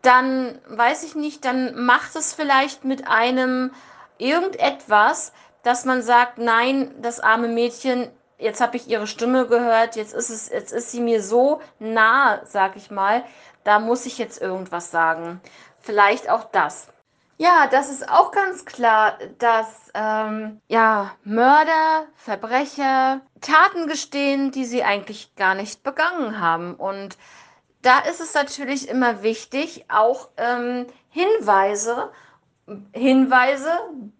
dann 0.00 0.58
weiß 0.68 1.04
ich 1.04 1.14
nicht, 1.14 1.44
dann 1.44 1.84
macht 1.84 2.16
es 2.16 2.34
vielleicht 2.34 2.84
mit 2.84 3.06
einem 3.06 3.72
irgendetwas, 4.22 5.32
dass 5.62 5.84
man 5.84 6.02
sagt, 6.02 6.38
nein, 6.38 6.94
das 7.00 7.20
arme 7.20 7.48
Mädchen, 7.48 8.10
jetzt 8.38 8.60
habe 8.60 8.76
ich 8.76 8.88
ihre 8.88 9.06
Stimme 9.06 9.46
gehört, 9.46 9.96
jetzt 9.96 10.14
ist 10.14 10.30
es, 10.30 10.48
jetzt 10.48 10.72
ist 10.72 10.90
sie 10.90 11.00
mir 11.00 11.22
so 11.22 11.60
nah, 11.78 12.40
sag 12.44 12.76
ich 12.76 12.90
mal, 12.90 13.24
da 13.64 13.78
muss 13.78 14.06
ich 14.06 14.18
jetzt 14.18 14.40
irgendwas 14.40 14.90
sagen. 14.90 15.40
Vielleicht 15.80 16.28
auch 16.30 16.44
das. 16.44 16.88
Ja, 17.38 17.66
das 17.66 17.90
ist 17.90 18.08
auch 18.08 18.30
ganz 18.30 18.64
klar, 18.64 19.18
dass 19.38 19.90
ähm, 19.94 20.60
ja, 20.68 21.10
Mörder, 21.24 22.06
Verbrecher 22.14 23.20
Taten 23.40 23.88
gestehen, 23.88 24.52
die 24.52 24.64
sie 24.64 24.84
eigentlich 24.84 25.34
gar 25.34 25.54
nicht 25.54 25.82
begangen 25.82 26.40
haben. 26.40 26.74
Und 26.74 27.16
da 27.80 27.98
ist 27.98 28.20
es 28.20 28.34
natürlich 28.34 28.88
immer 28.88 29.22
wichtig, 29.24 29.86
auch 29.88 30.28
ähm, 30.36 30.86
Hinweise, 31.08 32.10
Hinweise, 32.92 33.70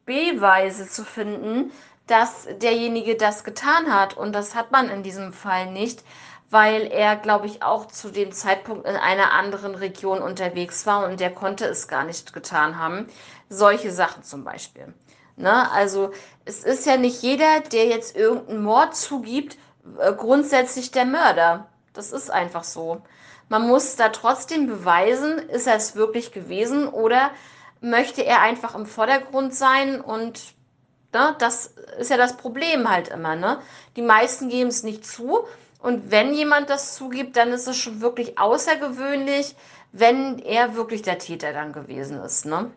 Beweise 0.05 0.89
zu 0.89 1.05
finden, 1.05 1.73
dass 2.07 2.49
derjenige 2.61 3.17
das 3.17 3.45
getan 3.45 3.93
hat. 3.93 4.17
Und 4.17 4.33
das 4.33 4.55
hat 4.55 4.73
man 4.73 4.89
in 4.89 5.03
diesem 5.03 5.33
Fall 5.33 5.71
nicht 5.71 6.03
weil 6.53 6.93
er, 6.93 7.17
glaube 7.17 7.47
ich, 7.47 7.63
auch 7.63 7.87
zu 7.87 8.11
dem 8.11 8.31
Zeitpunkt 8.31 8.87
in 8.87 8.95
einer 8.95 9.33
anderen 9.33 9.75
Region 9.75 10.21
unterwegs 10.21 10.85
war 10.85 11.07
und 11.07 11.19
der 11.19 11.33
konnte 11.33 11.65
es 11.65 11.89
gar 11.89 12.05
nicht 12.05 12.35
getan 12.35 12.79
haben. 12.79 13.09
Solche 13.49 13.91
Sachen 13.91 14.23
zum 14.23 14.45
Beispiel. 14.45 14.93
Ne? 15.37 15.71
Also 15.73 16.11
es 16.45 16.63
ist 16.63 16.85
ja 16.85 16.99
nicht 16.99 17.23
jeder, 17.23 17.61
der 17.61 17.87
jetzt 17.87 18.15
irgendeinen 18.15 18.63
Mord 18.63 18.95
zugibt, 18.95 19.57
äh, 19.99 20.13
grundsätzlich 20.13 20.91
der 20.91 21.07
Mörder. 21.07 21.69
Das 21.95 22.13
ist 22.13 22.31
einfach 22.31 22.65
so. 22.65 23.01
Man 23.49 23.67
muss 23.67 23.97
da 23.97 24.11
trotzdem 24.11 24.67
beweisen, 24.67 25.39
ist 25.39 25.67
er 25.67 25.77
es 25.77 25.97
wirklich 25.97 26.33
gewesen 26.33 26.87
oder 26.87 27.31
möchte 27.83 28.25
er 28.25 28.41
einfach 28.41 28.75
im 28.75 28.87
Vordergrund 28.87 29.55
sein 29.55 30.01
und 30.01 30.55
ne, 31.13 31.35
das 31.39 31.75
ist 31.99 32.11
ja 32.11 32.17
das 32.17 32.37
Problem 32.37 32.89
halt 32.89 33.09
immer. 33.09 33.37
Ne? 33.37 33.61
Die 33.97 34.03
meisten 34.03 34.49
geben 34.49 34.69
es 34.69 34.83
nicht 34.83 35.05
zu 35.05 35.47
und 35.81 36.11
wenn 36.11 36.33
jemand 36.33 36.71
das 36.71 36.95
zugibt, 36.95 37.37
dann 37.37 37.51
ist 37.51 37.67
es 37.67 37.77
schon 37.77 38.01
wirklich 38.01 38.39
außergewöhnlich, 38.39 39.57
wenn 39.91 40.39
er 40.39 40.77
wirklich 40.77 41.03
der 41.03 41.19
Täter 41.19 41.53
dann 41.53 41.73
gewesen 41.73 42.21
ist. 42.21 42.47
Ne? 42.47 42.71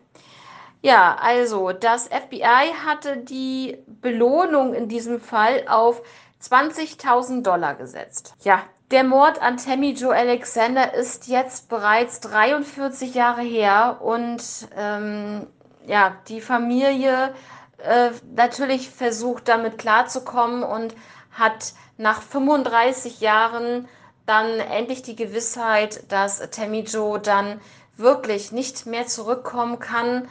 Ja, 0.82 1.16
also 1.20 1.72
das 1.72 2.08
FBI 2.08 2.74
hatte 2.84 3.16
die 3.16 3.78
Belohnung 3.86 4.74
in 4.74 4.88
diesem 4.88 5.20
Fall 5.20 5.64
auf 5.68 6.02
20.000 6.42 7.42
Dollar 7.42 7.74
gesetzt. 7.74 8.34
Ja, 8.42 8.62
der 8.90 9.04
Mord 9.04 9.42
an 9.42 9.56
Tammy 9.56 9.92
Joe 9.92 10.14
Alexander 10.14 10.94
ist 10.94 11.26
jetzt 11.26 11.68
bereits 11.68 12.20
43 12.20 13.14
Jahre 13.14 13.42
her 13.42 13.98
und 14.00 14.42
ähm, 14.76 15.46
ja, 15.86 16.16
die 16.28 16.40
Familie 16.40 17.34
äh, 17.78 18.10
natürlich 18.34 18.90
versucht 18.90 19.48
damit 19.48 19.78
klarzukommen 19.78 20.62
und 20.62 20.94
hat 21.32 21.74
nach 21.96 22.22
35 22.22 23.20
Jahren 23.20 23.88
dann 24.24 24.46
endlich 24.60 25.02
die 25.02 25.16
Gewissheit, 25.16 26.04
dass 26.10 26.38
Tammy 26.50 26.80
Joe 26.80 27.18
dann 27.20 27.60
wirklich 27.96 28.52
nicht 28.52 28.86
mehr 28.86 29.06
zurückkommen 29.06 29.78
kann 29.78 30.28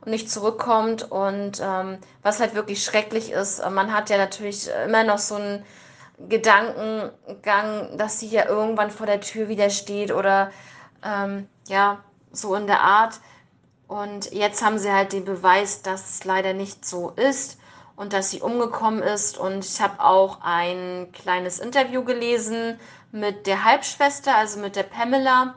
und 0.00 0.10
nicht 0.10 0.30
zurückkommt 0.30 1.10
und 1.10 1.60
ähm, 1.62 1.98
was 2.22 2.40
halt 2.40 2.54
wirklich 2.54 2.84
schrecklich 2.84 3.30
ist, 3.30 3.62
man 3.70 3.94
hat 3.94 4.10
ja 4.10 4.18
natürlich 4.18 4.68
immer 4.84 5.04
noch 5.04 5.18
so 5.18 5.36
einen 5.36 5.64
Gedankengang, 6.28 7.98
dass 7.98 8.20
sie 8.20 8.28
ja 8.28 8.46
irgendwann 8.46 8.90
vor 8.90 9.06
der 9.06 9.20
Tür 9.20 9.48
wieder 9.48 9.70
steht 9.70 10.12
oder 10.12 10.50
ähm, 11.04 11.48
ja, 11.68 11.98
so 12.32 12.54
in 12.54 12.66
der 12.66 12.80
Art. 12.80 13.20
Und 13.86 14.32
jetzt 14.32 14.64
haben 14.64 14.78
sie 14.78 14.90
halt 14.90 15.12
den 15.12 15.24
Beweis, 15.24 15.82
dass 15.82 16.10
es 16.10 16.24
leider 16.24 16.52
nicht 16.52 16.84
so 16.84 17.10
ist 17.10 17.58
und 17.96 18.12
dass 18.12 18.30
sie 18.30 18.40
umgekommen 18.40 19.02
ist. 19.02 19.38
Und 19.38 19.64
ich 19.64 19.80
habe 19.80 20.00
auch 20.00 20.38
ein 20.42 21.10
kleines 21.12 21.58
Interview 21.58 22.04
gelesen 22.04 22.78
mit 23.12 23.46
der 23.46 23.64
Halbschwester, 23.64 24.34
also 24.34 24.58
mit 24.60 24.76
der 24.76 24.82
Pamela. 24.84 25.54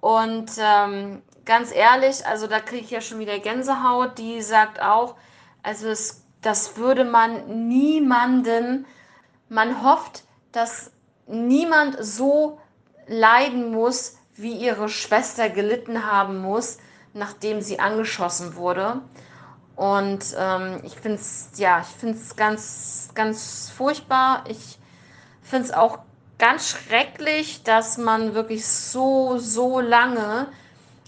Und 0.00 0.52
ähm, 0.58 1.22
ganz 1.44 1.74
ehrlich, 1.74 2.26
also 2.26 2.46
da 2.46 2.60
kriege 2.60 2.84
ich 2.84 2.90
ja 2.90 3.00
schon 3.00 3.18
wieder 3.18 3.38
Gänsehaut. 3.38 4.18
Die 4.18 4.40
sagt 4.42 4.80
auch, 4.80 5.16
also 5.62 5.88
es, 5.88 6.24
das 6.40 6.76
würde 6.76 7.04
man 7.04 7.68
niemandem, 7.68 8.86
man 9.48 9.82
hofft, 9.82 10.24
dass 10.52 10.90
niemand 11.26 11.96
so 12.04 12.60
leiden 13.06 13.70
muss, 13.70 14.16
wie 14.34 14.52
ihre 14.52 14.88
Schwester 14.88 15.48
gelitten 15.50 16.06
haben 16.06 16.38
muss, 16.38 16.78
nachdem 17.12 17.60
sie 17.60 17.80
angeschossen 17.80 18.54
wurde. 18.54 19.00
Und 19.74 20.34
ähm, 20.36 20.80
ich 20.84 20.94
finde 20.94 21.18
es, 21.18 21.50
ja, 21.56 21.80
ich 21.80 21.96
finde 21.96 22.18
es 22.18 22.36
ganz, 22.36 23.10
ganz 23.14 23.70
furchtbar. 23.70 24.44
Ich 24.48 24.78
finde 25.42 25.66
es 25.66 25.72
auch 25.72 26.00
ganz 26.38 26.68
schrecklich, 26.68 27.62
dass 27.62 27.98
man 27.98 28.34
wirklich 28.34 28.66
so, 28.66 29.38
so 29.38 29.80
lange 29.80 30.48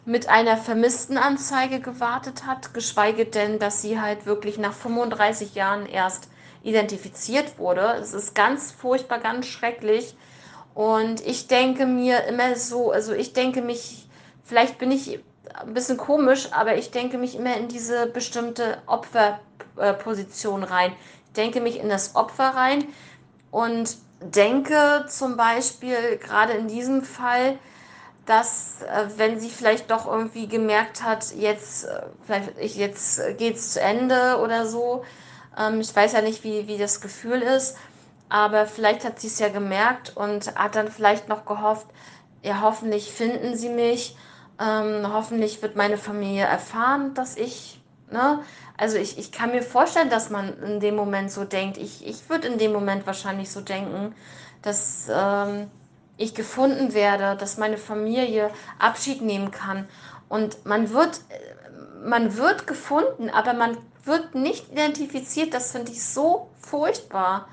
mit 0.04 0.28
einer 0.28 0.56
vermissten 0.56 1.18
Anzeige 1.18 1.80
gewartet 1.80 2.46
hat, 2.46 2.74
geschweige 2.74 3.26
denn, 3.26 3.58
dass 3.58 3.82
sie 3.82 4.00
halt 4.00 4.26
wirklich 4.26 4.58
nach 4.58 4.72
35 4.72 5.54
Jahren 5.54 5.86
erst 5.86 6.29
identifiziert 6.62 7.58
wurde. 7.58 7.96
Es 8.00 8.12
ist 8.12 8.34
ganz 8.34 8.70
furchtbar, 8.70 9.18
ganz 9.18 9.46
schrecklich. 9.46 10.16
Und 10.74 11.26
ich 11.26 11.48
denke 11.48 11.86
mir 11.86 12.24
immer 12.24 12.54
so, 12.56 12.90
also 12.90 13.12
ich 13.12 13.32
denke 13.32 13.62
mich, 13.62 14.08
vielleicht 14.44 14.78
bin 14.78 14.92
ich 14.92 15.20
ein 15.54 15.74
bisschen 15.74 15.96
komisch, 15.96 16.48
aber 16.52 16.76
ich 16.76 16.90
denke 16.90 17.18
mich 17.18 17.36
immer 17.36 17.56
in 17.56 17.68
diese 17.68 18.06
bestimmte 18.06 18.78
Opferposition 18.86 20.62
rein. 20.62 20.92
Ich 21.26 21.32
denke 21.32 21.60
mich 21.60 21.78
in 21.78 21.88
das 21.88 22.14
Opfer 22.14 22.54
rein 22.54 22.86
und 23.50 23.96
denke 24.20 25.06
zum 25.08 25.36
Beispiel 25.36 26.18
gerade 26.18 26.52
in 26.52 26.68
diesem 26.68 27.02
Fall, 27.02 27.58
dass 28.26 28.82
äh, 28.82 29.06
wenn 29.16 29.40
sie 29.40 29.50
vielleicht 29.50 29.90
doch 29.90 30.06
irgendwie 30.06 30.46
gemerkt 30.46 31.02
hat, 31.02 31.34
jetzt, 31.34 31.84
äh, 31.84 32.02
vielleicht, 32.24 32.76
jetzt 32.76 33.20
geht 33.38 33.56
es 33.56 33.72
zu 33.72 33.80
Ende 33.80 34.38
oder 34.42 34.66
so, 34.66 35.04
ähm, 35.58 35.80
ich 35.80 35.94
weiß 35.94 36.12
ja 36.12 36.22
nicht, 36.22 36.44
wie, 36.44 36.66
wie 36.68 36.78
das 36.78 37.00
Gefühl 37.00 37.42
ist, 37.42 37.76
aber 38.28 38.66
vielleicht 38.66 39.04
hat 39.04 39.20
sie 39.20 39.26
es 39.26 39.38
ja 39.38 39.48
gemerkt 39.48 40.16
und 40.16 40.54
hat 40.54 40.76
dann 40.76 40.88
vielleicht 40.88 41.28
noch 41.28 41.44
gehofft, 41.44 41.86
ja, 42.42 42.60
hoffentlich 42.62 43.12
finden 43.12 43.56
sie 43.56 43.68
mich 43.68 44.16
ähm, 44.60 45.10
hoffentlich 45.12 45.62
wird 45.62 45.74
meine 45.74 45.96
Familie 45.96 46.44
erfahren, 46.44 47.14
dass 47.14 47.36
ich, 47.36 47.80
ne? 48.10 48.40
Also 48.76 48.98
ich, 48.98 49.18
ich 49.18 49.32
kann 49.32 49.52
mir 49.52 49.62
vorstellen, 49.62 50.10
dass 50.10 50.30
man 50.30 50.62
in 50.62 50.80
dem 50.80 50.96
Moment 50.96 51.30
so 51.30 51.44
denkt. 51.44 51.78
Ich, 51.78 52.06
ich 52.06 52.28
würde 52.28 52.48
in 52.48 52.58
dem 52.58 52.72
Moment 52.72 53.06
wahrscheinlich 53.06 53.50
so 53.50 53.60
denken, 53.62 54.14
dass, 54.62 55.08
ähm, 55.10 55.70
ich 56.18 56.34
gefunden 56.34 56.92
werde, 56.92 57.36
dass 57.38 57.56
meine 57.56 57.78
Familie 57.78 58.50
Abschied 58.78 59.22
nehmen 59.22 59.50
kann. 59.50 59.88
Und 60.28 60.66
man 60.66 60.92
wird, 60.92 61.20
man 62.04 62.36
wird 62.36 62.66
gefunden, 62.66 63.30
aber 63.30 63.54
man 63.54 63.78
wird 64.04 64.34
nicht 64.34 64.70
identifiziert. 64.72 65.54
Das 65.54 65.72
finde 65.72 65.92
ich 65.92 66.04
so 66.04 66.50
furchtbar. 66.58 67.48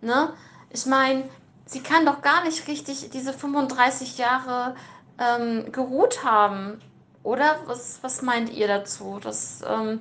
Ne? 0.00 0.32
Ich 0.70 0.86
meine, 0.86 1.28
sie 1.66 1.80
kann 1.82 2.06
doch 2.06 2.22
gar 2.22 2.44
nicht 2.44 2.66
richtig 2.68 3.10
diese 3.10 3.32
35 3.32 4.18
Jahre 4.18 4.74
ähm, 5.18 5.72
geruht 5.72 6.24
haben. 6.24 6.80
Oder? 7.22 7.60
Was, 7.66 7.98
was 8.02 8.22
meint 8.22 8.50
ihr 8.50 8.66
dazu? 8.66 9.20
Das 9.22 9.62
ähm, 9.66 10.00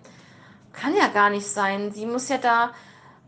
kann 0.73 0.95
ja 0.95 1.07
gar 1.07 1.29
nicht 1.29 1.47
sein. 1.47 1.91
Sie 1.93 2.05
muss 2.05 2.29
ja 2.29 2.37
da 2.37 2.71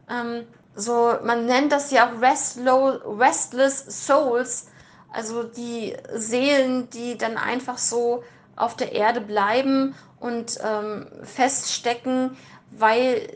ähm, 0.09 0.45
so, 0.75 1.13
man 1.23 1.45
nennt 1.45 1.71
das 1.71 1.91
ja 1.91 2.11
Restlo 2.19 2.87
Restless 3.17 4.05
Souls, 4.05 4.69
also 5.11 5.43
die 5.43 5.95
Seelen, 6.15 6.89
die 6.89 7.17
dann 7.17 7.37
einfach 7.37 7.77
so 7.77 8.23
auf 8.55 8.75
der 8.75 8.93
Erde 8.93 9.21
bleiben 9.21 9.95
und 10.19 10.59
ähm, 10.63 11.07
feststecken, 11.23 12.35
weil, 12.77 13.29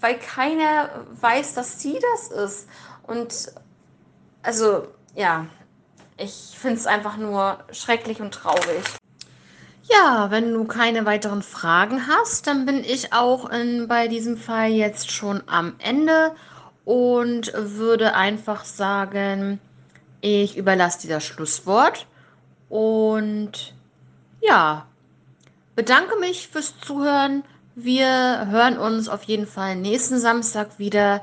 weil 0.00 0.18
keiner 0.18 0.90
weiß, 1.20 1.54
dass 1.54 1.80
sie 1.80 1.98
das 2.12 2.30
ist. 2.30 2.68
Und 3.06 3.52
also, 4.42 4.88
ja, 5.14 5.46
ich 6.16 6.56
finde 6.58 6.76
es 6.76 6.86
einfach 6.86 7.16
nur 7.16 7.58
schrecklich 7.72 8.20
und 8.20 8.32
traurig. 8.32 8.84
Ja, 9.84 10.30
wenn 10.30 10.52
du 10.52 10.64
keine 10.64 11.04
weiteren 11.04 11.42
Fragen 11.42 12.06
hast, 12.06 12.46
dann 12.46 12.64
bin 12.64 12.84
ich 12.84 13.12
auch 13.12 13.50
in, 13.50 13.88
bei 13.88 14.06
diesem 14.06 14.36
Fall 14.36 14.70
jetzt 14.70 15.10
schon 15.10 15.42
am 15.46 15.74
Ende 15.78 16.32
und 16.84 17.52
würde 17.54 18.14
einfach 18.14 18.64
sagen, 18.64 19.60
ich 20.20 20.56
überlasse 20.56 21.00
dir 21.00 21.14
das 21.14 21.24
Schlusswort 21.24 22.06
und 22.68 23.74
ja, 24.40 24.86
bedanke 25.74 26.16
mich 26.20 26.48
fürs 26.48 26.78
Zuhören. 26.78 27.42
Wir 27.76 28.48
hören 28.50 28.78
uns 28.78 29.08
auf 29.08 29.22
jeden 29.24 29.46
Fall 29.46 29.76
nächsten 29.76 30.18
Samstag 30.18 30.78
wieder 30.78 31.22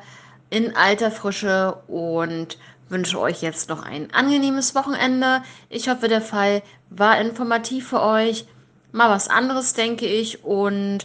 in 0.49 0.75
alter 0.75 1.12
Frische 1.12 1.77
und 1.88 2.57
wünsche 2.89 3.19
euch 3.19 3.41
jetzt 3.41 3.69
noch 3.69 3.83
ein 3.83 4.13
angenehmes 4.13 4.73
Wochenende. 4.73 5.43
Ich 5.69 5.89
hoffe, 5.89 6.07
der 6.07 6.21
Fall 6.21 6.63
war 6.89 7.19
informativ 7.19 7.89
für 7.89 8.01
euch 8.01 8.45
mal 8.93 9.10
was 9.10 9.29
anderes, 9.29 9.73
denke 9.73 10.05
ich. 10.05 10.45
Und 10.45 10.99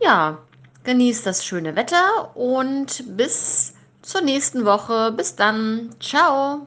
ja, 0.00 0.38
genießt 0.84 1.26
das 1.26 1.44
schöne 1.44 1.76
Wetter 1.76 2.34
und 2.34 3.04
bis 3.16 3.74
zur 4.00 4.22
nächsten 4.22 4.64
Woche. 4.64 5.12
Bis 5.12 5.36
dann. 5.36 5.90
Ciao. 6.00 6.66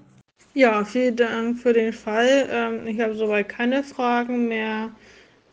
Ja, 0.53 0.83
vielen 0.83 1.15
Dank 1.15 1.59
für 1.59 1.73
den 1.73 1.93
Fall. 1.93 2.47
Ähm, 2.51 2.85
ich 2.85 2.99
habe 2.99 3.15
soweit 3.15 3.49
keine 3.49 3.83
Fragen 3.83 4.47
mehr. 4.47 4.89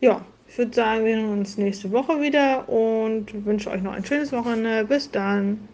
Ja, 0.01 0.21
ich 0.49 0.57
würde 0.57 0.73
sagen, 0.73 1.05
wir 1.05 1.15
sehen 1.15 1.29
uns 1.29 1.57
nächste 1.57 1.91
Woche 1.91 2.21
wieder 2.21 2.67
und 2.67 3.45
wünsche 3.45 3.69
euch 3.69 3.83
noch 3.83 3.93
ein 3.93 4.03
schönes 4.03 4.31
Wochenende. 4.31 4.83
Bis 4.85 5.11
dann. 5.11 5.69